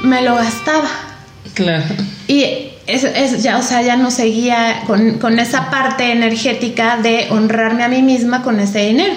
me 0.02 0.24
lo 0.24 0.34
gastaba. 0.34 0.90
Claro. 1.54 1.84
Y 2.28 2.72
es, 2.88 3.04
es 3.04 3.44
ya, 3.44 3.60
o 3.60 3.62
sea, 3.62 3.84
ya 3.84 3.98
no 3.98 4.10
seguía 4.10 4.82
con, 4.88 5.20
con 5.20 5.38
esa 5.38 5.70
parte 5.70 6.12
energética 6.12 6.98
de 6.98 7.28
honrarme 7.30 7.84
a 7.84 7.88
mí 7.88 8.02
misma 8.02 8.42
con 8.42 8.60
ese 8.60 8.80
dinero. 8.80 9.14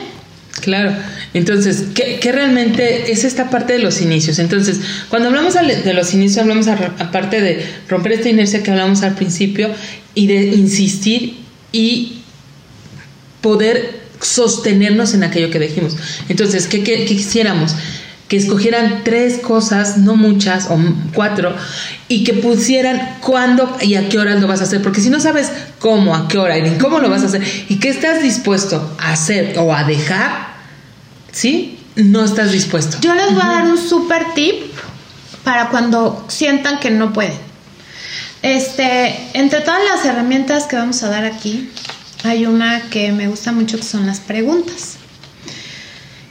Claro, 0.62 0.92
entonces, 1.35 1.87
¿qué, 1.92 2.21
realmente 2.33 3.11
es 3.11 3.25
esta 3.25 3.50
parte 3.50 3.73
de 3.75 3.81
los 3.81 4.00
inicios? 4.00 4.38
Entonces, 4.38 4.81
cuando 5.11 5.28
hablamos 5.28 5.54
de 5.54 5.92
los 5.92 6.14
inicios, 6.14 6.38
hablamos 6.38 6.69
aparte 6.69 7.40
de 7.40 7.66
romper 7.88 8.12
esta 8.12 8.28
inercia 8.28 8.62
que 8.62 8.71
hablamos 8.71 9.02
al 9.02 9.16
principio 9.16 9.69
y 10.14 10.28
de 10.28 10.47
insistir 10.54 11.38
y 11.73 12.19
poder 13.40 14.02
sostenernos 14.21 15.14
en 15.14 15.25
aquello 15.25 15.50
que 15.50 15.59
dijimos. 15.59 15.97
Entonces, 16.28 16.69
¿qué, 16.69 16.85
qué- 16.85 17.04
quisiéramos? 17.07 17.75
Que 18.28 18.37
escogieran 18.37 19.02
tres 19.04 19.38
cosas, 19.38 19.99
no 19.99 20.14
muchas, 20.16 20.69
o 20.71 20.78
cuatro, 21.12 21.54
y 22.09 22.25
que 22.25 22.35
pusieran 22.35 23.16
cuándo 23.21 23.76
y 23.83 23.97
a 23.97 24.09
qué 24.09 24.19
horas 24.19 24.40
lo 24.40 24.47
vas 24.47 24.61
a 24.61 24.64
hacer. 24.64 24.81
Porque 24.81 25.00
si 25.00 25.11
no 25.11 25.19
sabes 25.21 25.50
cómo, 25.81 26.14
a 26.14 26.28
qué 26.28 26.38
hora 26.38 26.57
y 26.57 26.78
cómo 26.78 26.99
lo 27.00 27.11
vas 27.11 27.23
a 27.23 27.26
hacer, 27.26 27.42
y 27.69 27.76
qué 27.76 27.88
estás 27.88 28.23
dispuesto 28.23 28.97
a 28.99 29.12
hacer 29.12 29.59
o 29.59 29.75
a 29.75 29.85
dejar, 29.85 30.51
¿sí? 31.32 31.78
No 31.96 32.24
estás 32.24 32.52
dispuesto. 32.52 32.98
Yo 33.00 33.14
les 33.14 33.32
voy 33.34 33.42
a 33.42 33.48
dar 33.48 33.64
un 33.64 33.78
super 33.78 34.32
tip 34.34 34.72
para 35.44 35.68
cuando 35.68 36.24
sientan 36.28 36.78
que 36.78 36.90
no 36.90 37.12
pueden. 37.12 37.36
Este, 38.42 39.14
entre 39.34 39.60
todas 39.60 39.80
las 39.84 40.04
herramientas 40.04 40.64
que 40.64 40.76
vamos 40.76 41.02
a 41.02 41.08
dar 41.08 41.24
aquí, 41.24 41.70
hay 42.24 42.46
una 42.46 42.82
que 42.90 43.12
me 43.12 43.28
gusta 43.28 43.52
mucho 43.52 43.76
que 43.76 43.82
son 43.82 44.06
las 44.06 44.20
preguntas. 44.20 44.96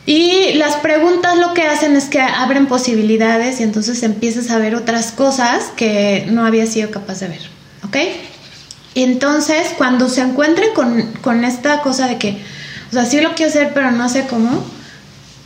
Y 0.05 0.53
las 0.53 0.75
preguntas 0.77 1.38
lo 1.38 1.53
que 1.53 1.67
hacen 1.67 1.96
es 1.96 2.05
que 2.05 2.20
abren 2.20 2.65
posibilidades 2.65 3.60
y 3.60 3.63
entonces 3.63 4.01
empiezas 4.03 4.50
a 4.50 4.58
ver 4.58 4.75
otras 4.75 5.12
cosas 5.12 5.65
que 5.75 6.25
no 6.29 6.46
había 6.46 6.65
sido 6.65 6.89
capaz 6.89 7.20
de 7.20 7.27
ver. 7.27 7.41
¿Ok? 7.86 7.98
Entonces, 8.96 9.70
cuando 9.77 10.10
se 10.10 10.22
encuentren 10.22 10.74
con, 10.74 11.13
con 11.22 11.46
esta 11.46 11.81
cosa 11.81 12.08
de 12.08 12.17
que, 12.17 12.41
o 12.89 12.93
sea, 12.93 13.05
sí 13.05 13.22
lo 13.22 13.36
quiero 13.36 13.51
hacer, 13.51 13.72
pero 13.74 13.91
no 13.91 14.10
sé 14.10 14.25
cómo, 14.27 14.65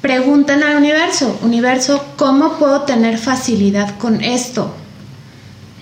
pregunten 0.05 0.61
al 0.61 0.77
universo, 0.77 1.39
universo, 1.41 2.05
¿cómo 2.15 2.59
puedo 2.59 2.81
tener 2.81 3.17
facilidad 3.17 3.97
con 3.97 4.23
esto? 4.23 4.71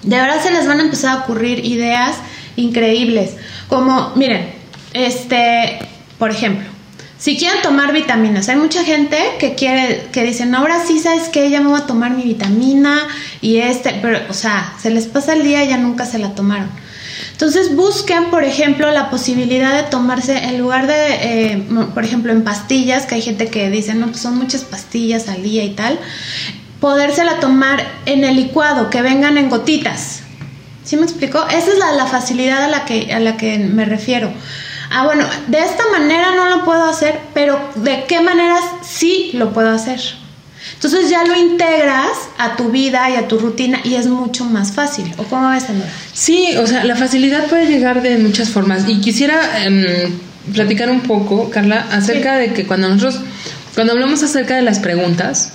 De 0.01 0.15
verdad 0.15 0.41
se 0.41 0.49
les 0.49 0.65
van 0.65 0.79
a 0.79 0.83
empezar 0.83 1.17
a 1.17 1.21
ocurrir 1.23 1.65
ideas 1.65 2.15
increíbles. 2.55 3.31
Como, 3.67 4.13
miren, 4.15 4.49
este, 4.93 5.77
por 6.17 6.31
ejemplo, 6.31 6.65
si 7.17 7.35
quieren 7.35 7.61
tomar 7.61 7.91
vitaminas, 7.91 8.47
hay 8.47 8.55
mucha 8.55 8.85
gente 8.85 9.17
que 9.39 9.55
quiere, 9.55 10.07
que 10.13 10.23
dicen, 10.23 10.51
"No, 10.51 10.59
ahora 10.59 10.79
sí 10.87 10.99
sabes 10.99 11.27
que 11.27 11.49
ya 11.49 11.59
me 11.59 11.67
voy 11.67 11.81
a 11.81 11.85
tomar 11.85 12.11
mi 12.11 12.23
vitamina 12.23 13.05
y 13.41 13.57
este, 13.57 13.99
pero, 14.01 14.19
o 14.29 14.33
sea, 14.33 14.73
se 14.81 14.89
les 14.89 15.05
pasa 15.05 15.33
el 15.33 15.43
día 15.43 15.65
y 15.65 15.67
ya 15.67 15.77
nunca 15.77 16.05
se 16.05 16.17
la 16.17 16.33
tomaron. 16.33 16.69
Entonces 17.43 17.75
busquen, 17.75 18.29
por 18.29 18.45
ejemplo, 18.45 18.89
la 18.91 19.09
posibilidad 19.09 19.75
de 19.75 19.83
tomarse 19.89 20.45
en 20.45 20.59
lugar 20.59 20.87
de, 20.87 20.93
eh, 20.95 21.63
por 21.93 22.05
ejemplo, 22.05 22.31
en 22.31 22.45
pastillas, 22.45 23.05
que 23.05 23.15
hay 23.15 23.21
gente 23.21 23.49
que 23.49 23.69
dice, 23.69 23.93
no, 23.95 24.07
pues 24.07 24.21
son 24.21 24.37
muchas 24.37 24.63
pastillas 24.63 25.27
al 25.27 25.43
día 25.43 25.65
y 25.65 25.71
tal, 25.71 25.99
podérsela 26.79 27.41
tomar 27.41 27.85
en 28.05 28.23
el 28.23 28.37
licuado, 28.37 28.89
que 28.89 29.01
vengan 29.01 29.37
en 29.37 29.49
gotitas. 29.49 30.21
¿Sí 30.85 30.95
me 30.95 31.03
explicó? 31.03 31.45
Esa 31.49 31.73
es 31.73 31.77
la, 31.79 31.91
la 31.91 32.05
facilidad 32.05 32.63
a 32.63 32.69
la, 32.69 32.85
que, 32.85 33.13
a 33.13 33.19
la 33.19 33.35
que 33.35 33.57
me 33.57 33.83
refiero. 33.83 34.31
Ah, 34.89 35.03
bueno, 35.03 35.25
de 35.47 35.59
esta 35.59 35.83
manera 35.91 36.33
no 36.37 36.47
lo 36.47 36.63
puedo 36.63 36.85
hacer, 36.85 37.19
pero 37.33 37.59
¿de 37.75 38.05
qué 38.05 38.21
maneras 38.21 38.63
sí 38.83 39.31
lo 39.33 39.51
puedo 39.51 39.69
hacer? 39.69 39.99
Entonces 40.73 41.09
ya 41.09 41.23
lo 41.25 41.35
integras 41.35 42.09
a 42.37 42.55
tu 42.55 42.69
vida 42.69 43.09
y 43.09 43.15
a 43.15 43.27
tu 43.27 43.37
rutina 43.37 43.79
y 43.83 43.95
es 43.95 44.07
mucho 44.07 44.45
más 44.45 44.71
fácil. 44.71 45.13
¿O 45.17 45.23
cómo 45.23 45.49
ves, 45.49 45.63
Sandra? 45.63 45.87
Sí, 46.13 46.55
o 46.57 46.67
sea, 46.67 46.83
la 46.83 46.95
facilidad 46.95 47.47
puede 47.47 47.67
llegar 47.67 48.01
de 48.01 48.17
muchas 48.17 48.49
formas. 48.49 48.87
Y 48.87 48.99
quisiera 48.99 49.65
em, 49.65 49.85
platicar 50.53 50.89
un 50.89 51.01
poco, 51.01 51.49
Carla, 51.49 51.87
acerca 51.91 52.35
de 52.37 52.53
que 52.53 52.65
cuando 52.65 52.89
nosotros, 52.89 53.21
cuando 53.75 53.93
hablamos 53.93 54.23
acerca 54.23 54.55
de 54.55 54.61
las 54.61 54.79
preguntas, 54.79 55.51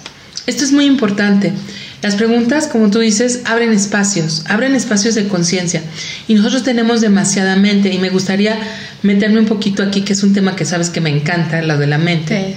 esto 0.47 0.65
es 0.65 0.73
muy 0.73 0.87
importante. 0.87 1.53
Las 2.01 2.15
preguntas, 2.15 2.69
como 2.69 2.91
tú 2.91 3.01
dices, 3.01 3.41
abren 3.45 3.73
espacios, 3.73 4.45
abren 4.47 4.75
espacios 4.77 5.15
de 5.17 5.27
conciencia. 5.27 5.83
Y 6.29 6.35
nosotros 6.35 6.63
tenemos 6.63 7.01
demasiada 7.01 7.57
mente. 7.57 7.93
Y 7.93 7.99
me 7.99 8.09
gustaría 8.09 8.57
meterme 9.03 9.41
un 9.41 9.47
poquito 9.47 9.83
aquí, 9.83 10.03
que 10.03 10.13
es 10.13 10.23
un 10.23 10.33
tema 10.33 10.55
que 10.55 10.65
sabes 10.65 10.91
que 10.91 11.01
me 11.01 11.11
encanta, 11.11 11.61
lo 11.63 11.77
de 11.77 11.87
la 11.89 11.99
mente. 11.99 12.57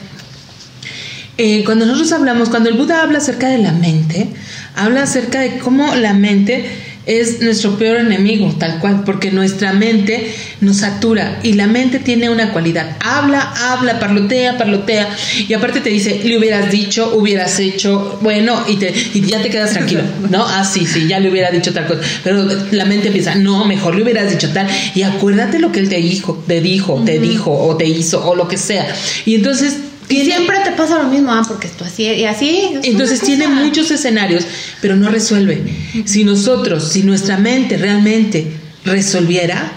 Eh, 1.37 1.63
cuando 1.65 1.85
nosotros 1.85 2.11
hablamos, 2.11 2.49
cuando 2.49 2.69
el 2.69 2.75
Buda 2.75 3.01
habla 3.01 3.19
acerca 3.19 3.49
de 3.49 3.57
la 3.57 3.71
mente, 3.71 4.27
habla 4.75 5.03
acerca 5.03 5.39
de 5.39 5.57
cómo 5.59 5.95
la 5.95 6.13
mente 6.13 6.65
es 7.05 7.41
nuestro 7.41 7.77
peor 7.77 7.97
enemigo, 7.97 8.53
tal 8.59 8.79
cual, 8.79 9.03
porque 9.03 9.31
nuestra 9.31 9.73
mente 9.73 10.33
nos 10.61 10.77
satura 10.77 11.39
y 11.41 11.53
la 11.53 11.65
mente 11.65 11.99
tiene 11.99 12.29
una 12.29 12.51
cualidad. 12.53 12.97
Habla, 12.99 13.53
habla, 13.71 13.99
parlotea, 13.99 14.57
parlotea 14.57 15.09
y 15.47 15.51
aparte 15.53 15.81
te 15.81 15.89
dice, 15.89 16.21
le 16.23 16.37
hubieras 16.37 16.69
dicho, 16.69 17.15
hubieras 17.15 17.59
hecho, 17.59 18.19
bueno, 18.21 18.63
y, 18.67 18.75
te, 18.75 18.93
y 19.13 19.21
ya 19.21 19.41
te 19.41 19.49
quedas 19.49 19.71
tranquilo, 19.71 20.03
¿no? 20.29 20.45
Ah, 20.51 20.65
sí, 20.65 20.85
sí, 20.85 21.07
ya 21.07 21.19
le 21.19 21.29
hubiera 21.29 21.49
dicho 21.49 21.71
tal 21.71 21.87
cosa. 21.87 22.01
Pero 22.23 22.45
la 22.71 22.83
mente 22.83 23.07
empieza, 23.07 23.35
no, 23.35 23.63
mejor 23.63 23.95
le 23.95 24.03
hubieras 24.03 24.29
dicho 24.29 24.51
tal 24.51 24.67
y 24.93 25.03
acuérdate 25.03 25.59
lo 25.59 25.71
que 25.71 25.79
él 25.79 25.87
te 25.87 25.95
dijo, 25.95 26.43
te 26.45 26.59
dijo, 26.59 27.01
te 27.05 27.19
dijo 27.19 27.51
o 27.51 27.77
te 27.77 27.87
hizo 27.87 28.27
o 28.27 28.35
lo 28.35 28.49
que 28.49 28.57
sea. 28.57 28.85
Y 29.25 29.35
entonces 29.35 29.77
y 30.11 30.25
siempre 30.25 30.57
te 30.63 30.71
pasa 30.71 31.01
lo 31.01 31.07
mismo, 31.07 31.31
ah, 31.31 31.43
porque 31.47 31.67
esto 31.67 31.85
así 31.85 32.03
y 32.03 32.25
así. 32.25 32.79
Entonces 32.83 33.21
tiene 33.21 33.47
muchos 33.47 33.89
escenarios, 33.91 34.45
pero 34.81 34.95
no 34.95 35.09
resuelve. 35.09 35.61
Si 36.05 36.23
nosotros, 36.23 36.89
si 36.91 37.03
nuestra 37.03 37.37
mente 37.37 37.77
realmente 37.77 38.51
resolviera, 38.83 39.73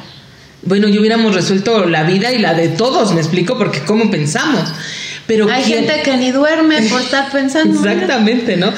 bueno, 0.62 0.88
yo 0.88 1.00
hubiéramos 1.00 1.34
resuelto 1.34 1.86
la 1.86 2.02
vida 2.04 2.32
y 2.32 2.38
la 2.38 2.54
de 2.54 2.68
todos, 2.68 3.12
me 3.12 3.20
explico, 3.20 3.56
porque 3.58 3.80
cómo 3.80 4.10
pensamos. 4.10 4.72
Pero 5.26 5.50
hay 5.50 5.64
gente 5.64 6.02
que 6.04 6.16
ni 6.16 6.32
duerme 6.32 6.82
por 6.82 7.00
estar 7.00 7.30
pensando. 7.30 7.78
Exactamente, 7.78 8.56
¿no? 8.56 8.72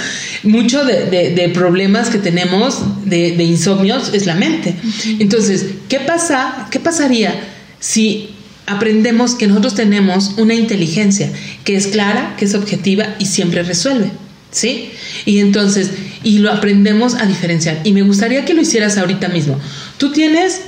Mucho 0.45 0.85
de, 0.85 1.51
problemas 1.53 2.09
que 2.09 2.19
tenemos 2.19 2.83
de, 3.05 3.33
de, 3.33 3.43
insomnios 3.43 4.13
es 4.15 4.27
la 4.27 4.35
mente. 4.35 4.77
Entonces, 5.19 5.67
¿qué 5.89 6.01
pasa? 6.01 6.69
¿Qué 6.71 6.79
pasaría 6.79 7.35
si 7.81 8.36
aprendemos 8.67 9.35
que 9.35 9.47
nosotros 9.47 9.75
tenemos 9.75 10.35
una 10.37 10.55
inteligencia 10.55 11.31
que 11.65 11.77
es 11.77 11.87
clara, 11.87 12.35
que 12.37 12.45
es 12.45 12.55
objetiva 12.55 13.15
y 13.19 13.27
siempre 13.27 13.63
resuelve. 13.63 14.11
¿Sí? 14.51 14.91
Y 15.27 15.41
entonces, 15.41 15.91
y 16.23 16.39
lo 16.39 16.51
aprendemos 16.51 17.15
a 17.15 17.27
diferenciar. 17.27 17.81
Y 17.85 17.93
me 17.93 18.03
gustaría 18.03 18.45
que 18.45 18.55
lo 18.55 18.63
hicieras 18.63 18.97
ahorita 18.97 19.29
mismo. 19.29 19.59
Tú 19.99 20.13
tienes 20.13 20.63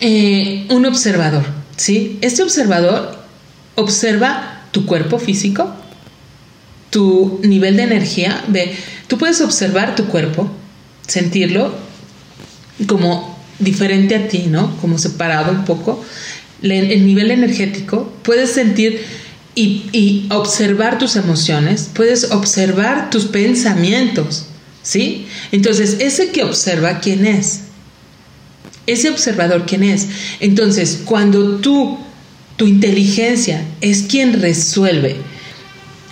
eh, 0.00 0.66
un 0.68 0.84
observador, 0.84 1.44
¿sí? 1.76 2.18
Este 2.20 2.42
observador 2.42 3.18
observa 3.76 4.64
tu 4.72 4.84
cuerpo 4.84 5.18
físico, 5.18 5.74
tu 6.90 7.40
nivel 7.42 7.76
de 7.76 7.84
energía. 7.84 8.44
Ve, 8.48 8.76
tú 9.06 9.16
puedes 9.16 9.40
observar 9.40 9.96
tu 9.96 10.04
cuerpo, 10.06 10.50
sentirlo 11.06 11.74
como 12.86 13.38
diferente 13.58 14.16
a 14.16 14.28
ti, 14.28 14.46
¿no? 14.48 14.76
Como 14.78 14.98
separado 14.98 15.52
un 15.52 15.64
poco 15.64 16.04
el 16.72 17.06
nivel 17.06 17.30
energético, 17.30 18.12
puedes 18.22 18.50
sentir 18.50 19.02
y, 19.54 20.26
observar 20.30 20.98
tus 20.98 21.16
emociones, 21.16 21.90
puedes 21.94 22.30
observar 22.30 23.10
tus 23.10 23.26
pensamientos, 23.26 24.46
¿sí? 24.82 25.26
Entonces, 25.52 25.96
ese 26.00 26.30
que 26.30 26.42
observa, 26.42 27.00
¿quién 27.00 27.26
es? 27.26 27.60
Ese 28.86 29.10
observador, 29.10 29.64
¿quién 29.66 29.82
es? 29.82 30.08
Entonces, 30.40 31.02
cuando 31.04 31.56
tú, 31.56 31.98
tu 32.56 32.66
inteligencia 32.66 33.64
es 33.80 34.02
quien 34.02 34.40
resuelve, 34.40 35.16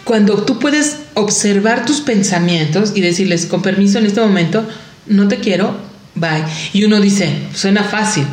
cuando 0.04 0.42
tú 0.44 0.58
puedes 0.58 0.96
observar 1.14 1.84
tus 1.84 2.00
pensamientos 2.00 2.92
y 2.94 3.00
decirles, 3.00 3.46
con 3.46 3.62
permiso 3.62 3.98
en 3.98 4.06
este 4.06 4.20
momento, 4.20 4.66
no 5.06 5.28
te 5.28 5.38
quiero, 5.38 5.76
bye. 6.14 6.44
Y 6.72 6.84
uno 6.84 7.00
dice, 7.00 7.30
suena 7.54 7.84
fácil, 7.84 8.24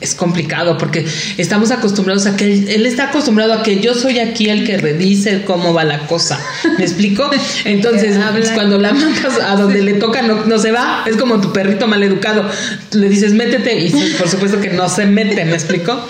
es 0.00 0.14
complicado 0.14 0.78
porque 0.78 1.06
estamos 1.38 1.70
acostumbrados 1.70 2.26
a 2.26 2.36
que 2.36 2.52
él, 2.52 2.86
está 2.86 3.08
acostumbrado 3.08 3.52
a 3.52 3.62
que 3.62 3.80
yo 3.80 3.94
soy 3.94 4.20
aquí 4.20 4.48
el 4.48 4.64
que 4.64 4.78
redice 4.78 5.42
cómo 5.44 5.74
va 5.74 5.84
la 5.84 6.06
cosa. 6.06 6.38
¿Me 6.78 6.84
explico? 6.84 7.28
Entonces, 7.64 8.16
pues, 8.32 8.50
cuando 8.50 8.78
la 8.78 8.92
mandas 8.92 9.38
a 9.40 9.56
donde 9.56 9.82
le 9.82 9.94
toca 9.94 10.22
no, 10.22 10.58
se 10.58 10.70
va, 10.70 11.04
es 11.06 11.16
como 11.16 11.40
tu 11.40 11.52
perrito 11.52 11.88
mal 11.88 12.02
educado. 12.02 12.48
Le 12.92 13.08
dices, 13.08 13.32
métete 13.32 13.78
y 13.78 14.14
por 14.18 14.28
supuesto 14.28 14.60
que 14.60 14.70
no 14.70 14.88
se 14.88 15.06
mete, 15.06 15.44
¿me 15.44 15.54
explico? 15.54 16.00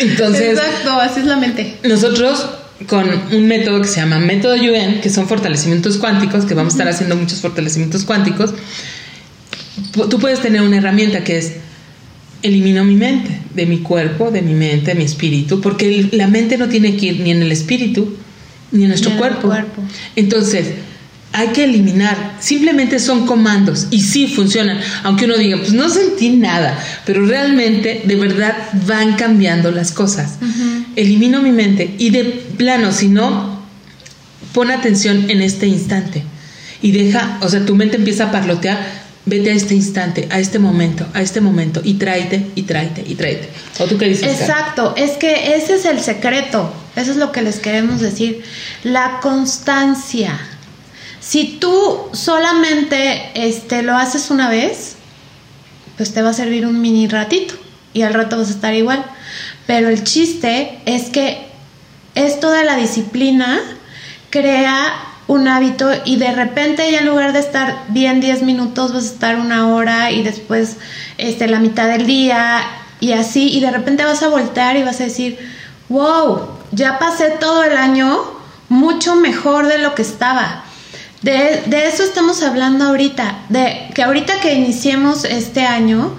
Entonces, 0.00 0.58
exacto, 0.58 0.92
así 1.00 1.20
es 1.20 1.26
la 1.26 1.36
mente. 1.36 1.78
Nosotros 1.84 2.46
con 2.86 3.08
un 3.32 3.46
método 3.46 3.82
que 3.82 3.88
se 3.88 4.00
llama 4.00 4.18
método 4.18 4.54
UN, 4.54 5.00
que 5.02 5.10
son 5.10 5.28
fortalecimientos 5.28 5.98
cuánticos, 5.98 6.44
que 6.44 6.54
vamos 6.54 6.74
a 6.74 6.76
estar 6.76 6.88
haciendo 6.88 7.16
muchos 7.16 7.40
fortalecimientos 7.40 8.04
cuánticos, 8.04 8.54
tú 9.92 10.18
puedes 10.18 10.40
tener 10.40 10.62
una 10.62 10.78
herramienta 10.78 11.22
que 11.22 11.38
es 11.38 11.52
elimino 12.42 12.84
mi 12.84 12.94
mente, 12.94 13.38
de 13.54 13.66
mi 13.66 13.78
cuerpo, 13.78 14.30
de 14.30 14.42
mi 14.42 14.54
mente, 14.54 14.92
de 14.92 14.94
mi 14.94 15.04
espíritu, 15.04 15.60
porque 15.60 16.08
la 16.12 16.26
mente 16.26 16.56
no 16.56 16.68
tiene 16.68 16.96
que 16.96 17.06
ir 17.06 17.20
ni 17.20 17.30
en 17.30 17.42
el 17.42 17.52
espíritu 17.52 18.16
ni 18.72 18.82
en 18.84 18.88
nuestro 18.88 19.16
cuerpo. 19.16 19.52
Entonces, 20.16 20.68
hay 21.32 21.48
que 21.48 21.64
eliminar, 21.64 22.36
simplemente 22.40 22.98
son 22.98 23.26
comandos 23.26 23.86
y 23.90 24.00
sí 24.00 24.26
funcionan, 24.26 24.80
aunque 25.04 25.26
uno 25.26 25.36
diga, 25.36 25.58
pues 25.58 25.72
no 25.72 25.88
sentí 25.88 26.30
nada, 26.30 26.76
pero 27.06 27.24
realmente 27.24 28.02
de 28.04 28.16
verdad 28.16 28.56
van 28.86 29.14
cambiando 29.14 29.70
las 29.70 29.92
cosas. 29.92 30.38
Elimino 30.96 31.40
mi 31.40 31.52
mente 31.52 31.94
y 31.98 32.10
de 32.10 32.24
plano, 32.24 32.92
si 32.92 33.08
no, 33.08 33.60
pon 34.52 34.70
atención 34.70 35.30
en 35.30 35.40
este 35.40 35.66
instante 35.68 36.24
y 36.82 36.92
deja, 36.92 37.38
o 37.42 37.48
sea, 37.48 37.64
tu 37.64 37.76
mente 37.76 37.96
empieza 37.96 38.24
a 38.24 38.32
parlotear 38.32 38.99
vete 39.30 39.50
a 39.50 39.54
este 39.54 39.74
instante, 39.74 40.28
a 40.30 40.38
este 40.38 40.58
momento, 40.58 41.06
a 41.14 41.22
este 41.22 41.40
momento 41.40 41.80
y 41.82 41.94
tráete 41.94 42.50
y 42.54 42.64
tráete 42.64 43.04
y 43.06 43.14
tráete. 43.14 43.48
¿O 43.78 43.86
tú 43.86 43.96
qué 43.96 44.06
dices? 44.06 44.40
Exacto, 44.40 44.92
es 44.96 45.12
que 45.12 45.54
ese 45.54 45.76
es 45.76 45.84
el 45.84 46.00
secreto, 46.00 46.70
eso 46.96 47.12
es 47.12 47.16
lo 47.16 47.32
que 47.32 47.40
les 47.40 47.60
queremos 47.60 48.00
decir, 48.00 48.42
la 48.82 49.20
constancia. 49.22 50.38
Si 51.20 51.58
tú 51.60 52.08
solamente 52.12 53.30
este, 53.34 53.82
lo 53.82 53.96
haces 53.96 54.30
una 54.30 54.50
vez, 54.50 54.96
pues 55.96 56.12
te 56.12 56.22
va 56.22 56.30
a 56.30 56.34
servir 56.34 56.66
un 56.66 56.80
mini 56.80 57.06
ratito 57.06 57.54
y 57.92 58.02
al 58.02 58.14
rato 58.14 58.36
vas 58.36 58.48
a 58.48 58.52
estar 58.52 58.74
igual. 58.74 59.04
Pero 59.66 59.88
el 59.88 60.02
chiste 60.02 60.80
es 60.86 61.10
que 61.10 61.46
esto 62.14 62.50
de 62.50 62.64
la 62.64 62.76
disciplina 62.76 63.60
crea 64.30 65.09
un 65.30 65.46
hábito 65.46 65.88
y 66.04 66.16
de 66.16 66.32
repente 66.32 66.90
ya 66.90 66.98
en 66.98 67.06
lugar 67.06 67.32
de 67.32 67.38
estar 67.38 67.84
bien 67.90 68.20
10 68.20 68.42
minutos 68.42 68.92
vas 68.92 69.04
a 69.04 69.12
estar 69.12 69.36
una 69.36 69.68
hora 69.68 70.10
y 70.10 70.24
después 70.24 70.78
este, 71.18 71.46
la 71.46 71.60
mitad 71.60 71.86
del 71.86 72.04
día 72.04 72.60
y 72.98 73.12
así 73.12 73.48
y 73.48 73.60
de 73.60 73.70
repente 73.70 74.02
vas 74.02 74.24
a 74.24 74.28
voltear 74.28 74.76
y 74.76 74.82
vas 74.82 75.00
a 75.00 75.04
decir, 75.04 75.38
wow, 75.88 76.48
ya 76.72 76.98
pasé 76.98 77.30
todo 77.38 77.62
el 77.62 77.76
año 77.76 78.18
mucho 78.68 79.14
mejor 79.14 79.68
de 79.68 79.78
lo 79.78 79.94
que 79.94 80.02
estaba. 80.02 80.64
De, 81.22 81.62
de 81.66 81.86
eso 81.86 82.02
estamos 82.02 82.42
hablando 82.42 82.86
ahorita, 82.86 83.44
de 83.50 83.88
que 83.94 84.02
ahorita 84.02 84.40
que 84.40 84.54
iniciemos 84.54 85.24
este 85.24 85.64
año, 85.64 86.12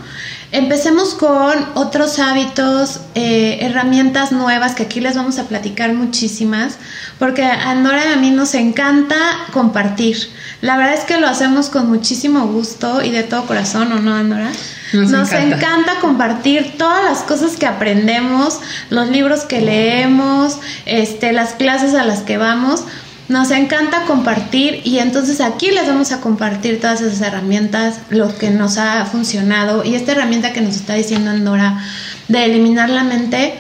Empecemos 0.54 1.14
con 1.14 1.66
otros 1.76 2.20
hábitos, 2.20 3.00
eh, 3.16 3.60
herramientas 3.62 4.34
nuevas 4.34 4.76
que 4.76 4.84
aquí 4.84 5.00
les 5.00 5.16
vamos 5.16 5.40
a 5.40 5.46
platicar 5.46 5.94
muchísimas, 5.94 6.78
porque 7.20 7.46
a 7.46 7.74
Nora 7.76 8.06
y 8.06 8.14
a 8.14 8.18
mí 8.18 8.32
nos 8.32 8.54
encanta 8.54 9.16
compartir. 9.54 10.18
La 10.60 10.76
verdad 10.76 10.96
es 10.96 11.06
que 11.06 11.18
lo 11.22 11.28
hacemos 11.28 11.70
con 11.70 11.88
muchísimo 11.88 12.48
gusto 12.48 13.02
y 13.02 13.12
de 13.12 13.24
todo 13.24 13.46
corazón, 13.46 13.94
¿o 13.94 14.00
no, 14.00 14.14
Andora? 14.14 14.52
Nos, 14.92 15.32
encanta. 15.32 16.02
compartir 16.02 16.76
todas 16.78 17.02
las 17.06 17.20
cosas 17.20 17.56
que 17.56 17.66
aprendemos, 17.66 18.60
los 18.90 19.08
libros 19.08 19.46
que 19.46 19.62
leemos, 19.62 20.58
este, 20.86 21.32
las 21.32 21.54
clases 21.54 21.94
a 21.94 22.04
las 22.04 22.20
que 22.20 22.38
vamos 22.38 22.84
nos 23.32 23.50
encanta 23.52 24.04
compartir 24.08 24.82
y 24.84 25.00
entonces 25.00 25.40
aquí 25.40 25.72
les 25.72 25.88
vamos 25.88 26.12
a 26.12 26.20
compartir 26.20 26.82
todas 26.82 27.00
esas 27.00 27.22
herramientas, 27.22 28.00
lo 28.10 28.38
que 28.38 28.50
nos 28.50 28.78
ha 28.78 29.06
funcionado 29.06 29.86
y 29.86 29.96
esta 29.96 30.12
herramienta 30.12 30.52
que 30.52 30.60
nos 30.60 30.76
está 30.76 30.96
diciendo 30.96 31.32
Andora 31.32 31.82
de 32.28 32.44
eliminar 32.44 32.90
la 32.90 33.06
mente 33.06 33.54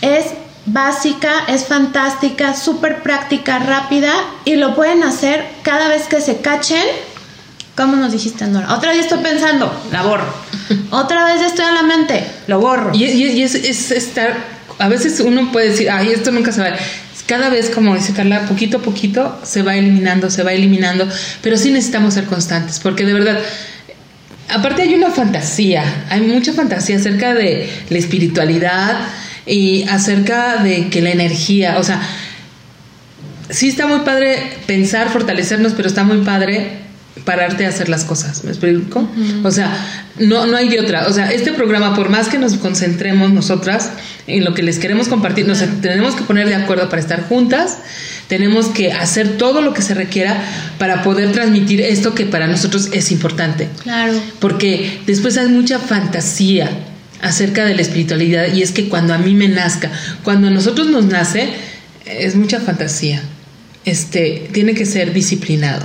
es 0.00 0.26
básica, 0.66 1.30
es 1.46 1.66
fantástica, 1.66 2.56
súper 2.56 3.04
práctica, 3.04 3.60
rápida 3.60 4.12
y 4.44 4.56
lo 4.56 4.74
pueden 4.74 5.04
hacer 5.04 5.44
cada 5.62 5.86
vez 5.86 6.08
que 6.08 6.20
se 6.20 6.40
cachen. 6.40 6.82
¿Cómo 7.76 7.94
nos 7.94 8.10
dijiste, 8.10 8.42
Andora? 8.42 8.74
Otra 8.74 8.90
vez 8.90 9.02
estoy 9.02 9.22
pensando, 9.22 9.72
la 9.92 10.02
borro. 10.02 10.26
Otra 10.90 11.24
vez 11.26 11.40
estoy 11.42 11.64
en 11.66 11.74
la 11.74 11.82
mente, 11.84 12.26
lo 12.48 12.58
borro. 12.58 12.90
Y, 12.92 13.40
es, 13.40 13.54
es, 13.54 13.92
estar, 13.92 14.34
a 14.80 14.88
veces 14.88 15.20
uno 15.20 15.52
puede 15.52 15.70
decir, 15.70 15.88
ay, 15.92 16.10
esto 16.10 16.32
nunca 16.32 16.50
se 16.50 16.60
va 16.60 16.76
cada 17.26 17.48
vez, 17.48 17.70
como 17.70 17.94
dice 17.94 18.12
Carla, 18.12 18.46
poquito 18.46 18.78
a 18.78 18.82
poquito 18.82 19.40
se 19.42 19.62
va 19.62 19.76
eliminando, 19.76 20.30
se 20.30 20.42
va 20.42 20.52
eliminando, 20.52 21.08
pero 21.40 21.56
sí 21.56 21.70
necesitamos 21.70 22.14
ser 22.14 22.24
constantes, 22.24 22.80
porque 22.80 23.04
de 23.04 23.12
verdad, 23.12 23.38
aparte 24.48 24.82
hay 24.82 24.94
una 24.94 25.10
fantasía, 25.10 25.84
hay 26.10 26.20
mucha 26.22 26.52
fantasía 26.52 26.96
acerca 26.96 27.34
de 27.34 27.68
la 27.88 27.98
espiritualidad 27.98 28.98
y 29.46 29.84
acerca 29.88 30.62
de 30.62 30.88
que 30.88 31.00
la 31.00 31.10
energía, 31.10 31.78
o 31.78 31.84
sea, 31.84 32.00
sí 33.50 33.68
está 33.68 33.86
muy 33.86 34.00
padre 34.00 34.54
pensar, 34.66 35.08
fortalecernos, 35.10 35.72
pero 35.74 35.88
está 35.88 36.04
muy 36.04 36.18
padre 36.18 36.81
pararte 37.24 37.66
a 37.66 37.68
hacer 37.68 37.88
las 37.88 38.04
cosas, 38.04 38.42
¿me 38.42 38.50
explico? 38.50 39.08
O 39.44 39.50
sea, 39.50 39.70
no, 40.18 40.46
no 40.46 40.56
hay 40.56 40.68
de 40.68 40.80
otra. 40.80 41.06
O 41.08 41.12
sea, 41.12 41.30
este 41.30 41.52
programa, 41.52 41.94
por 41.94 42.08
más 42.08 42.28
que 42.28 42.38
nos 42.38 42.54
concentremos 42.54 43.32
nosotras 43.32 43.90
en 44.26 44.44
lo 44.44 44.54
que 44.54 44.62
les 44.62 44.78
queremos 44.78 45.08
compartir, 45.08 45.46
nos 45.46 45.62
tenemos 45.80 46.14
que 46.14 46.22
poner 46.22 46.48
de 46.48 46.54
acuerdo 46.54 46.88
para 46.88 47.00
estar 47.00 47.28
juntas, 47.28 47.78
tenemos 48.28 48.66
que 48.66 48.92
hacer 48.92 49.36
todo 49.36 49.60
lo 49.62 49.74
que 49.74 49.82
se 49.82 49.94
requiera 49.94 50.36
para 50.78 51.02
poder 51.02 51.32
transmitir 51.32 51.80
esto 51.82 52.14
que 52.14 52.24
para 52.24 52.46
nosotros 52.46 52.88
es 52.92 53.12
importante. 53.12 53.68
Claro. 53.82 54.14
Porque 54.40 55.00
después 55.06 55.36
hay 55.36 55.48
mucha 55.48 55.78
fantasía 55.78 56.70
acerca 57.20 57.64
de 57.64 57.74
la 57.74 57.82
espiritualidad 57.82 58.52
y 58.52 58.62
es 58.62 58.72
que 58.72 58.88
cuando 58.88 59.14
a 59.14 59.18
mí 59.18 59.34
me 59.34 59.48
nazca, 59.48 59.90
cuando 60.24 60.48
a 60.48 60.50
nosotros 60.50 60.88
nos 60.88 61.04
nace, 61.04 61.50
es 62.06 62.36
mucha 62.36 62.58
fantasía. 62.58 63.22
Este, 63.84 64.48
tiene 64.52 64.74
que 64.74 64.86
ser 64.86 65.12
disciplinado. 65.12 65.84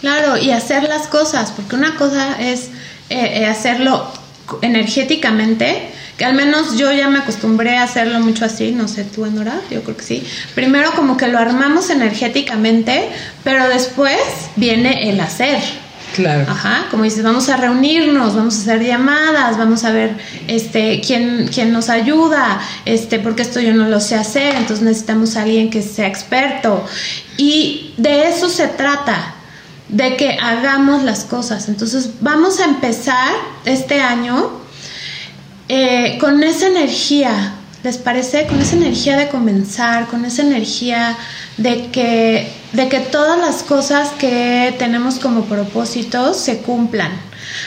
Claro, 0.00 0.36
y 0.36 0.50
hacer 0.52 0.84
las 0.84 1.08
cosas, 1.08 1.52
porque 1.52 1.74
una 1.74 1.96
cosa 1.96 2.40
es 2.40 2.68
eh, 3.10 3.40
eh, 3.40 3.46
hacerlo 3.46 4.06
energéticamente, 4.62 5.90
que 6.16 6.24
al 6.24 6.34
menos 6.34 6.76
yo 6.76 6.92
ya 6.92 7.08
me 7.08 7.18
acostumbré 7.18 7.78
a 7.78 7.84
hacerlo 7.84 8.20
mucho 8.20 8.44
así, 8.44 8.72
no 8.72 8.88
sé 8.88 9.04
tú, 9.04 9.24
Enora, 9.24 9.60
yo 9.70 9.82
creo 9.82 9.96
que 9.96 10.04
sí. 10.04 10.26
Primero 10.54 10.92
como 10.92 11.16
que 11.16 11.28
lo 11.28 11.38
armamos 11.38 11.90
energéticamente, 11.90 13.08
pero 13.44 13.68
después 13.68 14.18
viene 14.56 15.10
el 15.10 15.20
hacer. 15.20 15.60
Claro. 16.14 16.46
Ajá, 16.48 16.86
como 16.90 17.04
dices, 17.04 17.22
vamos 17.22 17.48
a 17.48 17.56
reunirnos, 17.56 18.34
vamos 18.34 18.56
a 18.56 18.60
hacer 18.62 18.82
llamadas, 18.82 19.58
vamos 19.58 19.84
a 19.84 19.92
ver 19.92 20.16
este 20.48 21.00
quién, 21.06 21.48
quién 21.52 21.72
nos 21.72 21.90
ayuda, 21.90 22.60
este, 22.84 23.18
porque 23.18 23.42
esto 23.42 23.60
yo 23.60 23.74
no 23.74 23.88
lo 23.88 24.00
sé 24.00 24.16
hacer, 24.16 24.56
entonces 24.56 24.84
necesitamos 24.84 25.36
a 25.36 25.42
alguien 25.42 25.70
que 25.70 25.82
sea 25.82 26.06
experto. 26.06 26.84
Y 27.36 27.94
de 27.98 28.28
eso 28.28 28.48
se 28.48 28.68
trata, 28.68 29.34
de 29.88 30.16
que 30.16 30.38
hagamos 30.40 31.02
las 31.02 31.24
cosas. 31.24 31.68
Entonces 31.68 32.10
vamos 32.20 32.60
a 32.60 32.64
empezar 32.64 33.32
este 33.64 34.00
año 34.00 34.50
eh, 35.68 36.18
con 36.20 36.42
esa 36.42 36.68
energía, 36.68 37.54
¿les 37.82 37.98
parece? 37.98 38.46
Con 38.46 38.60
esa 38.60 38.76
energía 38.76 39.16
de 39.16 39.28
comenzar, 39.28 40.06
con 40.06 40.24
esa 40.24 40.42
energía 40.42 41.16
de 41.56 41.90
que, 41.90 42.52
de 42.72 42.88
que 42.88 43.00
todas 43.00 43.38
las 43.38 43.62
cosas 43.62 44.10
que 44.18 44.74
tenemos 44.78 45.18
como 45.18 45.44
propósitos 45.44 46.36
se 46.38 46.58
cumplan. 46.58 47.10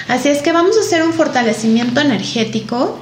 Así 0.08 0.30
es 0.30 0.42
que 0.42 0.52
vamos 0.52 0.78
a 0.78 0.82
hacer 0.82 1.04
un 1.04 1.14
fortalecimiento 1.14 2.02
energético 2.02 3.00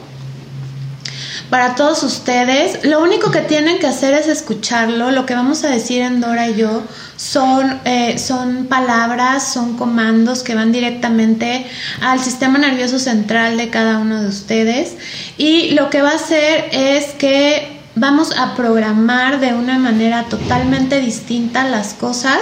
para 1.50 1.76
todos 1.76 2.04
ustedes. 2.04 2.86
Lo 2.86 3.02
único 3.02 3.32
que 3.32 3.42
tienen 3.42 3.80
que 3.80 3.88
hacer 3.88 4.14
es 4.14 4.28
escucharlo. 4.28 5.12
Lo 5.12 5.26
que 5.26 5.34
vamos 5.34 5.64
a 5.64 5.70
decir 5.70 6.02
en 6.02 6.22
Dora 6.22 6.48
y 6.50 6.56
yo 6.56 6.84
son, 7.20 7.82
eh, 7.84 8.18
son 8.18 8.68
palabras, 8.68 9.52
son 9.52 9.76
comandos 9.76 10.42
que 10.42 10.56
van 10.56 10.72
directamente 10.72 11.66
al 12.00 12.22
sistema 12.22 12.58
nervioso 12.58 12.98
central 12.98 13.58
de 13.58 13.70
cada 13.70 13.98
uno 13.98 14.22
de 14.22 14.30
ustedes. 14.30 14.94
Y 15.38 15.72
lo 15.72 15.90
que 15.90 16.02
va 16.02 16.12
a 16.12 16.16
hacer 16.16 16.70
es 16.72 17.08
que 17.16 17.78
vamos 17.96 18.32
a 18.38 18.56
programar 18.56 19.42
de 19.42 19.54
una 19.54 19.78
manera 19.78 20.24
totalmente 20.30 21.02
distinta 21.02 21.68
las 21.68 21.94
cosas 21.94 22.40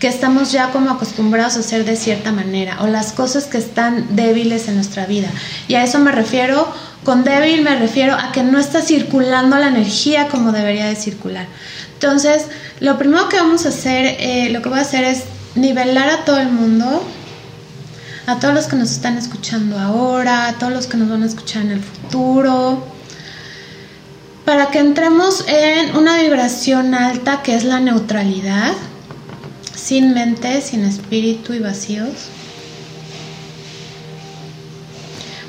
que 0.00 0.08
estamos 0.08 0.50
ya 0.50 0.72
como 0.72 0.90
acostumbrados 0.90 1.56
a 1.56 1.60
hacer 1.60 1.84
de 1.84 1.94
cierta 1.94 2.32
manera 2.32 2.78
o 2.80 2.88
las 2.88 3.12
cosas 3.12 3.44
que 3.44 3.58
están 3.58 4.16
débiles 4.16 4.66
en 4.66 4.74
nuestra 4.74 5.06
vida. 5.06 5.28
Y 5.68 5.76
a 5.76 5.84
eso 5.84 6.00
me 6.00 6.10
refiero 6.10 6.66
con 7.04 7.22
débil 7.22 7.62
me 7.62 7.78
refiero 7.78 8.16
a 8.16 8.32
que 8.32 8.42
no 8.42 8.58
está 8.58 8.82
circulando 8.82 9.56
la 9.58 9.68
energía 9.68 10.26
como 10.26 10.50
debería 10.50 10.86
de 10.86 10.96
circular. 10.96 11.46
Entonces, 11.94 12.46
lo 12.80 12.98
primero 12.98 13.28
que 13.28 13.36
vamos 13.36 13.66
a 13.66 13.70
hacer, 13.70 14.16
eh, 14.20 14.50
lo 14.50 14.62
que 14.62 14.68
voy 14.68 14.78
a 14.78 14.82
hacer 14.82 15.04
es 15.04 15.24
nivelar 15.54 16.08
a 16.10 16.24
todo 16.24 16.38
el 16.38 16.50
mundo, 16.50 17.02
a 18.26 18.38
todos 18.38 18.54
los 18.54 18.66
que 18.66 18.76
nos 18.76 18.92
están 18.92 19.18
escuchando 19.18 19.78
ahora, 19.78 20.48
a 20.48 20.58
todos 20.58 20.72
los 20.72 20.86
que 20.86 20.96
nos 20.96 21.08
van 21.08 21.22
a 21.22 21.26
escuchar 21.26 21.62
en 21.62 21.72
el 21.72 21.80
futuro, 21.80 22.84
para 24.44 24.70
que 24.70 24.78
entremos 24.78 25.44
en 25.48 25.96
una 25.96 26.18
vibración 26.18 26.94
alta 26.94 27.42
que 27.42 27.54
es 27.54 27.64
la 27.64 27.80
neutralidad, 27.80 28.72
sin 29.74 30.14
mente, 30.14 30.60
sin 30.60 30.84
espíritu 30.84 31.54
y 31.54 31.58
vacíos. 31.58 32.28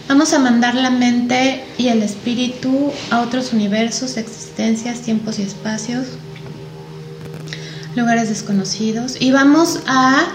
Vamos 0.07 0.33
a 0.33 0.39
mandar 0.39 0.73
la 0.73 0.89
mente 0.89 1.63
y 1.77 1.89
el 1.89 2.01
espíritu 2.01 2.91
a 3.11 3.21
otros 3.21 3.53
universos, 3.53 4.17
existencias, 4.17 5.01
tiempos 5.01 5.37
y 5.37 5.43
espacios, 5.43 6.07
lugares 7.95 8.29
desconocidos. 8.29 9.15
Y 9.19 9.31
vamos 9.31 9.79
a... 9.87 10.27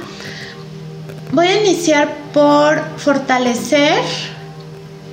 Voy 1.33 1.47
a 1.47 1.61
iniciar 1.61 2.15
por 2.33 2.81
fortalecer 2.99 4.01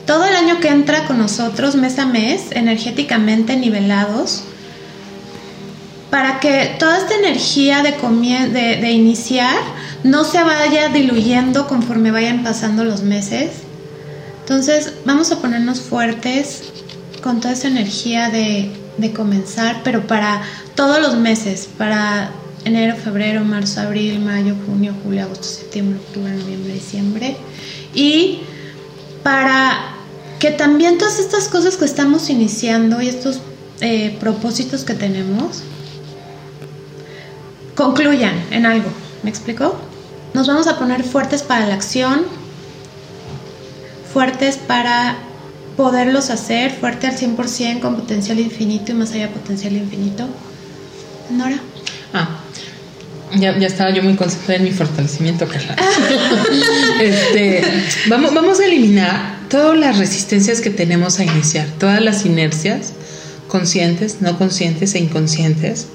todo 0.06 0.26
el 0.26 0.36
año 0.36 0.60
que 0.60 0.68
entra 0.68 1.06
con 1.08 1.18
nosotros, 1.18 1.76
mes 1.76 1.98
a 1.98 2.06
mes, 2.06 2.48
energéticamente 2.52 3.56
nivelados, 3.56 4.44
para 6.12 6.40
que 6.40 6.76
toda 6.78 6.98
esta 6.98 7.16
energía 7.16 7.82
de, 7.82 7.92
de, 7.92 8.78
de 8.78 8.92
iniciar 8.92 9.58
no 10.04 10.24
se 10.24 10.44
vaya 10.44 10.90
diluyendo 10.90 11.68
conforme 11.68 12.12
vayan 12.12 12.44
pasando 12.44 12.84
los 12.84 13.02
meses 13.02 13.52
entonces 14.52 14.96
vamos 15.06 15.32
a 15.32 15.40
ponernos 15.40 15.80
fuertes 15.80 16.64
con 17.24 17.40
toda 17.40 17.54
esa 17.54 17.70
energía 17.70 18.30
de, 18.30 18.70
comenzar, 19.14 19.82
pero 19.84 20.06
para 20.08 20.42
todos 20.76 21.02
los 21.02 21.16
meses, 21.16 21.68
para 21.78 22.32
enero, 22.66 22.96
febrero, 22.96 23.44
marzo, 23.44 23.82
abril, 23.82 24.20
mayo, 24.20 24.56
junio, 24.66 24.94
julio, 25.04 25.24
agosto, 25.24 25.44
septiembre, 25.44 26.00
octubre, 26.00 26.32
noviembre, 26.32 26.74
diciembre. 26.74 27.38
Y 27.94 28.42
para 29.24 29.96
que 30.40 30.52
también 30.52 30.98
todas 30.98 31.20
estas 31.20 31.48
cosas 31.48 31.78
que 31.78 31.86
estamos 31.86 32.30
iniciando 32.30 33.02
y 33.02 33.08
estos 33.10 33.42
eh, 33.82 34.18
propósitos 34.20 34.84
que 34.84 34.94
tenemos 34.94 35.64
concluyan 37.76 38.36
en 38.52 38.66
algo. 38.66 38.90
¿Me 39.24 39.30
explico? 39.30 39.76
Nos 40.34 40.48
vamos 40.48 40.68
a 40.68 40.78
poner 40.78 41.04
fuertes 41.04 41.44
para 41.44 41.68
la 41.68 41.74
acción, 41.74 42.26
fuertes 44.14 44.58
para 44.58 45.16
poderlos 45.82 46.30
hacer, 46.30 46.72
fuerte 46.72 47.08
al 47.08 47.18
100% 47.18 47.80
con 47.80 47.96
potencial 47.96 48.40
infinito 48.40 48.92
y 48.92 48.94
más 48.94 49.14
allá 49.14 49.30
potencial 49.30 49.74
infinito. 49.74 50.28
Nora. 51.32 51.58
Ah, 52.14 52.40
ya, 53.34 53.58
ya, 53.58 53.66
estaba 53.66 53.90
yo 53.90 54.04
muy 54.04 54.14
concentrada 54.14 54.58
en 54.58 54.66
mi 54.66 54.72
fortalecimiento, 54.72 55.48
Carla. 55.48 55.76
este, 57.02 57.64
vamos, 58.10 58.32
vamos 58.32 58.60
a 58.60 58.66
eliminar 58.66 59.40
todas 59.50 59.76
las 59.76 59.98
resistencias 59.98 60.62
que 60.62 60.70
tenemos 60.70 61.18
a 61.18 61.24
iniciar, 61.24 61.68
todas 61.80 62.00
las 62.00 62.28
inercias, 62.28 62.94
conscientes, 63.48 64.18
no 64.22 64.38
conscientes 64.38 64.94
e 64.94 65.00
inconscientes. 65.00 65.88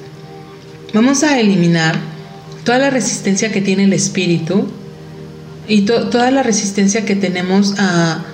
Vamos 0.95 1.23
a 1.23 1.39
eliminar 1.39 1.95
toda 2.65 2.79
la 2.79 2.91
resistencia 2.91 3.53
que 3.53 3.61
tiene 3.61 3.85
el 3.85 3.93
espíritu 3.93 4.67
y 5.69 5.83
toda 5.83 6.33
la 6.33 6.43
resistencia 6.43 7.05
que 7.05 7.15
tenemos 7.15 7.75
a, 7.79 8.25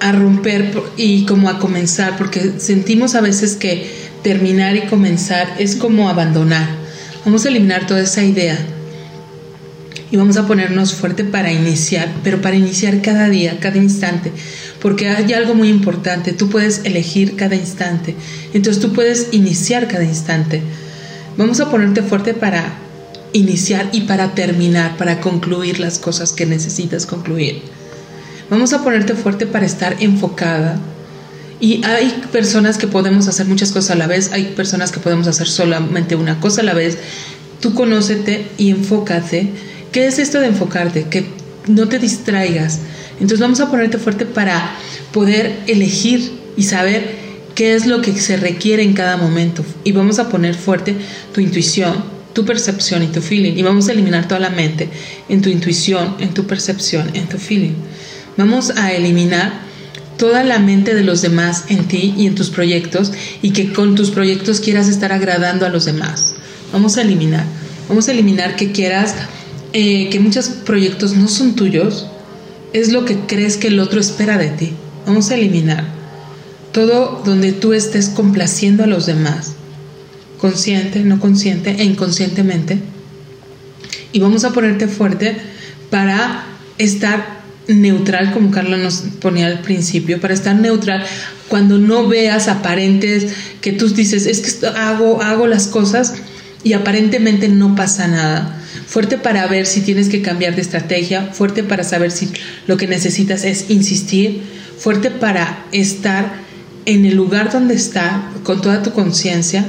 a 0.00 0.12
romper 0.12 0.72
y 0.96 1.24
como 1.24 1.48
a 1.48 1.58
comenzar, 1.58 2.16
porque 2.16 2.54
sentimos 2.58 3.14
a 3.14 3.20
veces 3.20 3.56
que 3.56 3.90
terminar 4.22 4.76
y 4.76 4.82
comenzar 4.82 5.54
es 5.58 5.76
como 5.76 6.08
abandonar. 6.08 6.68
Vamos 7.24 7.44
a 7.44 7.48
eliminar 7.48 7.86
toda 7.86 8.02
esa 8.02 8.22
idea 8.22 8.58
y 10.10 10.16
vamos 10.16 10.36
a 10.36 10.46
ponernos 10.46 10.94
fuerte 10.94 11.24
para 11.24 11.52
iniciar, 11.52 12.08
pero 12.22 12.40
para 12.40 12.56
iniciar 12.56 13.02
cada 13.02 13.28
día, 13.28 13.58
cada 13.58 13.78
instante, 13.78 14.32
porque 14.80 15.08
hay 15.08 15.32
algo 15.32 15.54
muy 15.54 15.68
importante, 15.68 16.32
tú 16.32 16.48
puedes 16.48 16.82
elegir 16.84 17.36
cada 17.36 17.56
instante, 17.56 18.14
entonces 18.54 18.80
tú 18.80 18.92
puedes 18.92 19.28
iniciar 19.32 19.88
cada 19.88 20.04
instante. 20.04 20.62
Vamos 21.36 21.60
a 21.60 21.70
ponerte 21.70 22.02
fuerte 22.02 22.34
para 22.34 22.78
iniciar 23.32 23.88
y 23.92 24.02
para 24.02 24.34
terminar, 24.34 24.96
para 24.96 25.20
concluir 25.20 25.80
las 25.80 25.98
cosas 25.98 26.32
que 26.32 26.46
necesitas 26.46 27.06
concluir. 27.06 27.62
Vamos 28.48 28.72
a 28.72 28.84
ponerte 28.84 29.14
fuerte 29.14 29.46
para 29.46 29.66
estar 29.66 29.96
enfocada. 30.00 30.78
Y 31.58 31.84
hay 31.84 32.22
personas 32.30 32.78
que 32.78 32.86
podemos 32.86 33.26
hacer 33.28 33.46
muchas 33.46 33.72
cosas 33.72 33.92
a 33.92 33.94
la 33.96 34.06
vez, 34.06 34.30
hay 34.32 34.52
personas 34.56 34.92
que 34.92 35.00
podemos 35.00 35.26
hacer 35.26 35.48
solamente 35.48 36.14
una 36.14 36.38
cosa 36.38 36.60
a 36.60 36.64
la 36.64 36.74
vez. 36.74 36.98
Tú 37.60 37.74
conócete 37.74 38.46
y 38.58 38.70
enfócate. 38.70 39.50
¿Qué 39.90 40.06
es 40.06 40.18
esto 40.18 40.38
de 40.38 40.48
enfocarte? 40.48 41.04
Que 41.04 41.26
no 41.66 41.88
te 41.88 41.98
distraigas. 41.98 42.80
Entonces 43.14 43.40
vamos 43.40 43.60
a 43.60 43.70
ponerte 43.70 43.98
fuerte 43.98 44.26
para 44.26 44.76
poder 45.12 45.58
elegir 45.66 46.32
y 46.56 46.64
saber 46.64 47.16
qué 47.54 47.74
es 47.74 47.86
lo 47.86 48.02
que 48.02 48.12
se 48.14 48.36
requiere 48.36 48.82
en 48.82 48.92
cada 48.92 49.16
momento. 49.16 49.64
Y 49.82 49.92
vamos 49.92 50.18
a 50.18 50.28
poner 50.28 50.54
fuerte 50.54 50.94
tu 51.32 51.40
intuición, 51.40 52.04
tu 52.34 52.44
percepción 52.44 53.02
y 53.02 53.06
tu 53.06 53.22
feeling. 53.22 53.54
Y 53.56 53.62
vamos 53.62 53.88
a 53.88 53.92
eliminar 53.92 54.28
toda 54.28 54.40
la 54.40 54.50
mente 54.50 54.90
en 55.28 55.40
tu 55.40 55.48
intuición, 55.48 56.16
en 56.20 56.34
tu 56.34 56.46
percepción, 56.46 57.10
en 57.14 57.26
tu 57.26 57.38
feeling. 57.38 57.74
Vamos 58.36 58.70
a 58.70 58.92
eliminar 58.92 59.66
toda 60.18 60.44
la 60.44 60.58
mente 60.58 60.94
de 60.94 61.02
los 61.02 61.22
demás 61.22 61.64
en 61.68 61.86
ti 61.88 62.14
y 62.16 62.26
en 62.26 62.34
tus 62.34 62.50
proyectos 62.50 63.12
y 63.42 63.50
que 63.50 63.72
con 63.72 63.94
tus 63.94 64.10
proyectos 64.10 64.60
quieras 64.60 64.88
estar 64.88 65.12
agradando 65.12 65.66
a 65.66 65.68
los 65.68 65.84
demás. 65.84 66.34
Vamos 66.72 66.96
a 66.96 67.02
eliminar. 67.02 67.44
Vamos 67.88 68.08
a 68.08 68.12
eliminar 68.12 68.56
que 68.56 68.72
quieras 68.72 69.14
eh, 69.72 70.08
que 70.10 70.20
muchos 70.20 70.48
proyectos 70.48 71.14
no 71.14 71.28
son 71.28 71.54
tuyos, 71.54 72.06
es 72.72 72.92
lo 72.92 73.04
que 73.04 73.20
crees 73.26 73.56
que 73.56 73.68
el 73.68 73.78
otro 73.78 74.00
espera 74.00 74.38
de 74.38 74.48
ti. 74.48 74.72
Vamos 75.06 75.30
a 75.30 75.34
eliminar 75.34 75.84
todo 76.72 77.22
donde 77.24 77.52
tú 77.52 77.72
estés 77.72 78.08
complaciendo 78.08 78.84
a 78.84 78.86
los 78.86 79.06
demás, 79.06 79.54
consciente, 80.38 81.00
no 81.00 81.20
consciente 81.20 81.76
e 81.78 81.84
inconscientemente. 81.84 82.78
Y 84.12 84.20
vamos 84.20 84.44
a 84.44 84.52
ponerte 84.52 84.88
fuerte 84.88 85.36
para 85.90 86.44
estar 86.78 87.35
neutral, 87.68 88.32
como 88.32 88.50
Carla 88.50 88.76
nos 88.76 89.02
ponía 89.20 89.46
al 89.46 89.60
principio, 89.60 90.20
para 90.20 90.34
estar 90.34 90.54
neutral 90.54 91.04
cuando 91.48 91.78
no 91.78 92.06
veas 92.06 92.48
aparentes 92.48 93.32
que 93.60 93.72
tú 93.72 93.88
dices, 93.88 94.26
es 94.26 94.40
que 94.40 94.66
hago, 94.66 95.22
hago 95.22 95.46
las 95.46 95.66
cosas 95.66 96.14
y 96.64 96.72
aparentemente 96.72 97.48
no 97.48 97.74
pasa 97.74 98.08
nada. 98.08 98.62
Fuerte 98.86 99.18
para 99.18 99.46
ver 99.46 99.66
si 99.66 99.80
tienes 99.80 100.08
que 100.08 100.22
cambiar 100.22 100.54
de 100.54 100.62
estrategia, 100.62 101.30
fuerte 101.32 101.62
para 101.62 101.84
saber 101.84 102.10
si 102.10 102.30
lo 102.66 102.76
que 102.76 102.86
necesitas 102.86 103.44
es 103.44 103.70
insistir, 103.70 104.42
fuerte 104.78 105.10
para 105.10 105.64
estar 105.72 106.34
en 106.84 107.04
el 107.04 107.16
lugar 107.16 107.52
donde 107.52 107.74
está 107.74 108.30
con 108.42 108.60
toda 108.60 108.82
tu 108.82 108.92
conciencia 108.92 109.64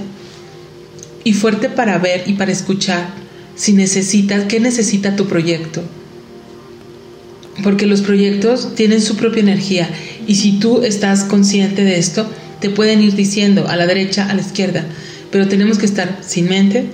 y 1.24 1.34
fuerte 1.34 1.70
para 1.70 1.98
ver 1.98 2.24
y 2.28 2.34
para 2.34 2.52
escuchar 2.52 3.10
si 3.56 3.74
necesitas, 3.74 4.46
qué 4.46 4.60
necesita 4.60 5.16
tu 5.16 5.28
proyecto. 5.28 5.84
Porque 7.64 7.88
los 7.88 8.02
proyectos 8.02 8.76
tienen 8.76 9.02
su 9.02 9.16
propia 9.16 9.42
energía 9.42 9.90
y 10.28 10.36
si 10.36 10.60
tú 10.60 10.84
estás 10.84 11.24
consciente 11.24 11.84
de 11.84 11.98
esto, 11.98 12.30
te 12.60 12.70
pueden 12.70 13.02
ir 13.02 13.16
diciendo 13.16 13.68
a 13.68 13.76
la 13.76 13.88
derecha, 13.88 14.30
a 14.30 14.34
la 14.34 14.42
izquierda, 14.42 14.86
pero 15.32 15.48
tenemos 15.48 15.78
que 15.78 15.86
estar 15.86 16.20
sin 16.26 16.50
mente, 16.50 16.86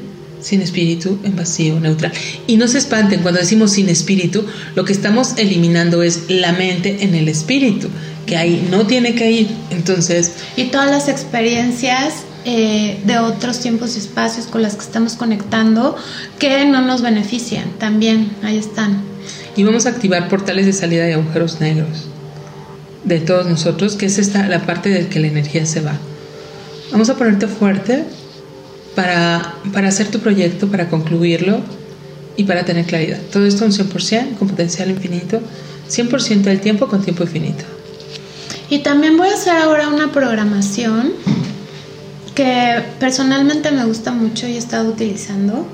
sin 0.41 0.62
espíritu, 0.62 1.19
en 1.23 1.36
vacío, 1.36 1.80
neutral. 1.80 2.12
Y 2.47 2.58
no 2.58 2.67
se 2.67 2.78
espanten, 2.78 3.21
cuando 3.21 3.39
decimos 3.39 3.71
sin 3.71 3.89
espíritu, 3.89 4.45
lo 4.76 4.86
que 4.86 4.93
estamos 4.93 5.34
eliminando 5.38 6.04
es 6.04 6.23
la 6.28 6.52
mente 6.52 7.04
en 7.04 7.15
el 7.15 7.30
espíritu, 7.30 7.89
que 8.26 8.38
ahí 8.38 8.67
no 8.69 8.86
tiene 8.86 9.15
que 9.15 9.32
ir. 9.32 9.47
Entonces... 9.71 10.34
Y 10.58 10.65
todas 10.65 10.89
las 10.91 11.08
experiencias 11.08 12.13
eh, 12.45 12.99
de 13.06 13.19
otros 13.19 13.60
tiempos 13.60 13.95
y 13.95 13.99
espacios 13.99 14.47
con 14.47 14.62
las 14.62 14.76
que 14.76 14.82
estamos 14.82 15.13
conectando 15.13 15.95
que 16.39 16.65
no 16.65 16.82
nos 16.82 17.02
benefician, 17.02 17.71
también 17.80 18.32
ahí 18.43 18.58
están. 18.58 19.12
Y 19.56 19.63
vamos 19.63 19.86
a 19.86 19.89
activar 19.89 20.30
portales 20.30 20.66
de 20.66 20.74
salida 20.74 21.06
de 21.06 21.13
agujeros 21.13 21.60
negros 21.62 22.08
de 23.04 23.20
todos 23.20 23.46
nosotros, 23.46 23.96
que 23.96 24.06
es 24.06 24.18
esta 24.18 24.48
la 24.48 24.66
parte 24.66 24.89
de 24.89 25.08
que 25.08 25.20
la 25.20 25.28
energía 25.28 25.66
se 25.66 25.82
va. 25.82 25.94
Vamos 26.92 27.10
a 27.10 27.16
ponerte 27.16 27.48
fuerte 27.48 28.06
para, 28.96 29.56
para 29.74 29.89
hacer 29.89 30.08
tu 30.08 30.20
proyecto, 30.20 30.68
para 30.70 30.89
concluirlo 30.89 31.60
y 32.38 32.46
para 32.46 32.66
tener 32.66 32.86
claridad. 32.86 33.20
Todo 33.32 33.46
esto 33.46 33.66
un 33.66 33.72
100% 33.72 34.38
con 34.38 34.48
potencial 34.48 34.89
infinito, 34.89 35.42
100% 35.89 36.42
del 36.44 36.62
tiempo 36.62 36.88
con 36.88 37.04
tiempo 37.04 37.24
infinito. 37.24 37.63
Y 38.70 38.80
también 38.80 39.18
voy 39.18 39.30
a 39.30 39.34
hacer 39.34 39.56
ahora 39.58 39.88
una 39.89 40.12
programación 40.12 41.13
que 42.34 42.82
personalmente 43.00 43.72
me 43.72 43.86
gusta 43.86 44.12
mucho 44.12 44.48
y 44.48 44.54
he 44.54 44.58
estado 44.58 44.89
utilizando. 44.89 45.68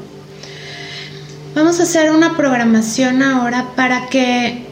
Vamos 1.55 1.79
a 1.79 1.83
hacer 1.83 2.11
una 2.11 2.37
programación 2.37 3.23
ahora 3.23 3.73
para 3.75 4.07
que, 4.07 4.65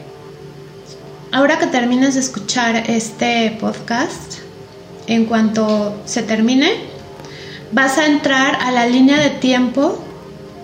ahora 1.31 1.57
que 1.57 1.67
termines 1.67 2.13
de 2.13 2.19
escuchar 2.19 2.89
este 2.89 3.57
podcast, 3.59 4.39
en 5.07 5.25
cuanto 5.25 5.99
se 6.05 6.21
termine, 6.21 6.71
vas 7.71 7.97
a 7.97 8.05
entrar 8.05 8.55
a 8.61 8.71
la 8.71 8.85
línea 8.85 9.17
de 9.19 9.31
tiempo 9.31 10.03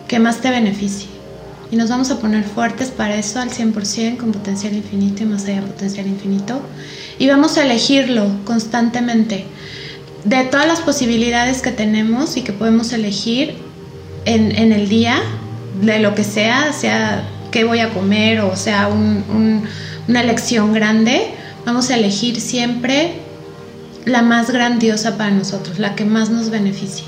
que 0.07 0.19
más 0.19 0.41
te 0.41 0.49
beneficie. 0.49 1.09
Y 1.71 1.75
nos 1.75 1.89
vamos 1.89 2.11
a 2.11 2.19
poner 2.19 2.43
fuertes 2.43 2.91
para 2.91 3.15
eso 3.15 3.39
al 3.39 3.49
100% 3.49 4.17
con 4.17 4.31
potencial 4.31 4.73
infinito 4.73 5.23
y 5.23 5.25
más 5.25 5.45
allá 5.45 5.61
potencial 5.61 6.05
infinito. 6.05 6.61
Y 7.17 7.27
vamos 7.27 7.57
a 7.57 7.63
elegirlo 7.63 8.27
constantemente. 8.45 9.45
De 10.23 10.43
todas 10.43 10.67
las 10.67 10.81
posibilidades 10.81 11.61
que 11.61 11.71
tenemos 11.71 12.37
y 12.37 12.43
que 12.43 12.53
podemos 12.53 12.93
elegir 12.93 13.55
en, 14.25 14.71
el 14.71 14.87
día, 14.87 15.19
de 15.81 15.99
lo 15.99 16.15
que 16.15 16.23
sea, 16.23 16.73
sea 16.73 17.27
qué 17.51 17.63
voy 17.63 17.79
a 17.79 17.89
comer 17.89 18.41
o 18.41 18.55
sea 18.55 18.89
una 18.89 20.21
elección 20.21 20.73
grande, 20.73 21.31
vamos 21.65 21.89
a 21.89 21.95
elegir 21.95 22.39
siempre 22.41 23.13
la 24.05 24.21
más 24.21 24.51
grandiosa 24.51 25.17
para 25.17 25.31
nosotros, 25.31 25.79
la 25.79 25.95
que 25.95 26.05
más 26.05 26.29
nos 26.29 26.49
beneficie. 26.49 27.05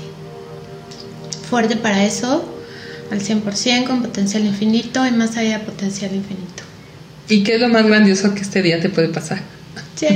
Fuerte 1.50 1.76
para 1.76 2.04
eso, 2.04 2.44
al 3.10 3.20
100%, 3.20 3.86
con 3.86 4.02
potencial 4.02 4.44
infinito 4.46 5.06
y 5.06 5.10
más 5.10 5.36
allá 5.36 5.64
potencial 5.64 6.14
infinito. 6.14 6.62
¿Y 7.28 7.42
qué 7.42 7.56
es 7.56 7.60
lo 7.60 7.68
más 7.68 7.86
grandioso 7.86 8.34
que 8.34 8.40
este 8.40 8.62
día 8.62 8.80
te 8.80 8.88
puede 8.88 9.08
pasar? 9.08 9.40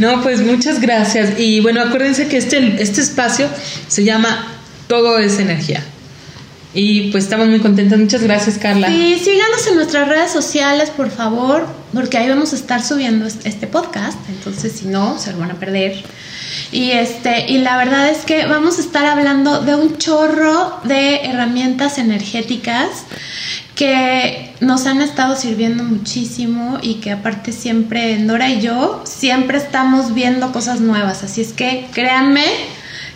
No, 0.00 0.22
pues 0.24 0.40
muchas 0.40 0.80
gracias. 0.80 1.38
Y 1.38 1.60
bueno, 1.60 1.80
acuérdense 1.80 2.26
que 2.26 2.36
este, 2.36 2.82
este 2.82 3.00
espacio 3.00 3.48
se 3.86 4.02
llama 4.02 4.48
Todo 4.88 5.20
es 5.20 5.38
energía. 5.38 5.84
Y 6.74 7.12
pues 7.12 7.24
estamos 7.24 7.46
muy 7.46 7.60
contentos. 7.60 7.98
Muchas 7.98 8.22
gracias, 8.22 8.58
Carla. 8.58 8.88
Sí, 8.88 9.20
síganos 9.22 9.66
en 9.68 9.76
nuestras 9.76 10.08
redes 10.08 10.32
sociales, 10.32 10.90
por 10.90 11.08
favor, 11.10 11.66
porque 11.92 12.18
ahí 12.18 12.28
vamos 12.28 12.52
a 12.52 12.56
estar 12.56 12.82
subiendo 12.82 13.26
este 13.26 13.68
podcast. 13.68 14.18
Entonces, 14.28 14.72
si 14.72 14.86
no, 14.86 15.16
se 15.18 15.32
lo 15.32 15.38
van 15.38 15.52
a 15.52 15.54
perder. 15.54 16.02
Y 16.72 16.90
este, 16.90 17.50
y 17.50 17.58
la 17.58 17.76
verdad 17.76 18.10
es 18.10 18.24
que 18.24 18.46
vamos 18.46 18.78
a 18.78 18.80
estar 18.80 19.06
hablando 19.06 19.62
de 19.62 19.76
un 19.76 19.98
chorro 19.98 20.80
de 20.82 21.24
herramientas 21.26 21.98
energéticas 21.98 23.04
que 23.76 24.52
nos 24.60 24.86
han 24.86 25.00
estado 25.00 25.36
sirviendo 25.36 25.84
muchísimo 25.84 26.78
y 26.82 26.94
que 26.96 27.12
aparte 27.12 27.52
siempre 27.52 28.18
Nora 28.18 28.50
y 28.50 28.60
yo 28.60 29.02
siempre 29.04 29.58
estamos 29.58 30.14
viendo 30.14 30.52
cosas 30.52 30.80
nuevas. 30.80 31.22
Así 31.22 31.40
es 31.40 31.52
que 31.52 31.86
créanme 31.92 32.44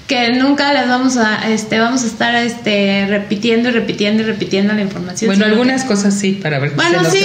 que 0.09 0.33
nunca 0.33 0.73
les 0.73 0.89
vamos 0.89 1.19
a 1.19 1.51
este 1.51 1.79
vamos 1.79 2.03
a 2.03 2.07
estar 2.07 2.35
este 2.35 3.07
repitiendo 3.09 3.69
y 3.69 3.73
repitiendo 3.73 4.23
y 4.23 4.27
repitiendo 4.27 4.73
la 4.73 4.81
información. 4.81 5.29
Bueno, 5.29 5.45
algunas 5.45 5.85
cosas 5.85 6.15
sí 6.15 6.33
para 6.33 6.59
ver 6.59 6.71
bueno, 6.71 7.05
se 7.05 7.11
sí, 7.11 7.25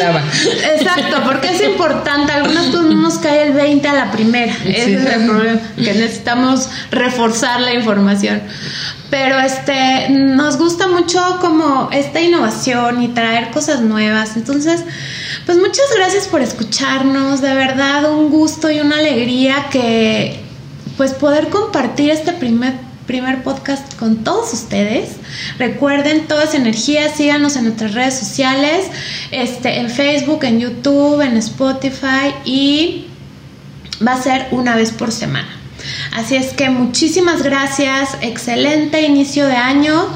Exacto, 0.75 1.23
porque 1.23 1.47
es 1.47 1.63
importante, 1.71 2.33
algunas 2.33 2.65
pues 2.65 2.83
no 2.83 2.95
nos 2.95 3.19
cae 3.19 3.47
el 3.47 3.53
20 3.53 3.87
a 3.87 3.93
la 3.93 4.11
primera. 4.11 4.53
Ese 4.65 4.95
es 4.95 5.05
el 5.05 5.25
problema, 5.25 5.61
que 5.77 5.93
necesitamos 5.93 6.67
reforzar 6.91 7.61
la 7.61 7.73
información. 7.73 8.41
Pero 9.09 9.39
este 9.39 10.09
nos 10.09 10.57
gusta 10.57 10.87
mucho 10.87 11.37
como 11.39 11.89
esta 11.93 12.19
innovación 12.19 13.01
y 13.01 13.07
traer 13.09 13.51
cosas 13.51 13.79
nuevas. 13.79 14.35
Entonces, 14.35 14.83
pues 15.45 15.57
muchas 15.57 15.85
gracias 15.95 16.27
por 16.27 16.41
escucharnos, 16.41 17.39
de 17.39 17.53
verdad 17.53 18.11
un 18.11 18.29
gusto 18.29 18.69
y 18.69 18.81
una 18.81 18.97
alegría 18.97 19.67
que 19.71 20.42
pues 20.97 21.13
poder 21.13 21.49
compartir 21.49 22.09
este 22.11 22.33
primer, 22.33 22.73
primer 23.05 23.43
podcast 23.43 23.93
con 23.95 24.23
todos 24.23 24.53
ustedes. 24.53 25.11
Recuerden, 25.57 26.27
toda 26.27 26.43
esa 26.43 26.57
energía, 26.57 27.13
síganos 27.13 27.55
en 27.55 27.65
nuestras 27.65 27.93
redes 27.93 28.15
sociales, 28.15 28.87
este, 29.31 29.79
en 29.79 29.89
Facebook, 29.89 30.43
en 30.43 30.59
YouTube, 30.59 31.21
en 31.21 31.37
Spotify 31.37 32.33
y 32.45 33.07
va 34.05 34.13
a 34.13 34.21
ser 34.21 34.47
una 34.51 34.75
vez 34.75 34.91
por 34.91 35.11
semana. 35.11 35.49
Así 36.13 36.35
es 36.35 36.53
que 36.53 36.69
muchísimas 36.69 37.43
gracias, 37.43 38.17
excelente 38.21 39.01
inicio 39.01 39.47
de 39.47 39.55
año. 39.55 40.07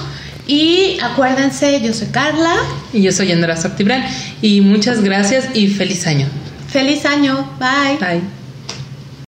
Y 0.48 0.98
acuérdense, 1.02 1.82
yo 1.82 1.94
soy 1.94 2.08
Carla. 2.08 2.56
Y 2.94 3.02
yo 3.02 3.12
soy 3.12 3.32
Andrea 3.34 3.58
Soctibran. 3.58 4.06
Y 4.42 4.62
muchas 4.62 5.02
gracias 5.02 5.50
y 5.54 5.68
feliz 5.68 6.08
año. 6.08 6.28
Feliz 6.70 7.06
año. 7.06 7.50
Bye. 7.60 7.98
Bye. 8.00 8.37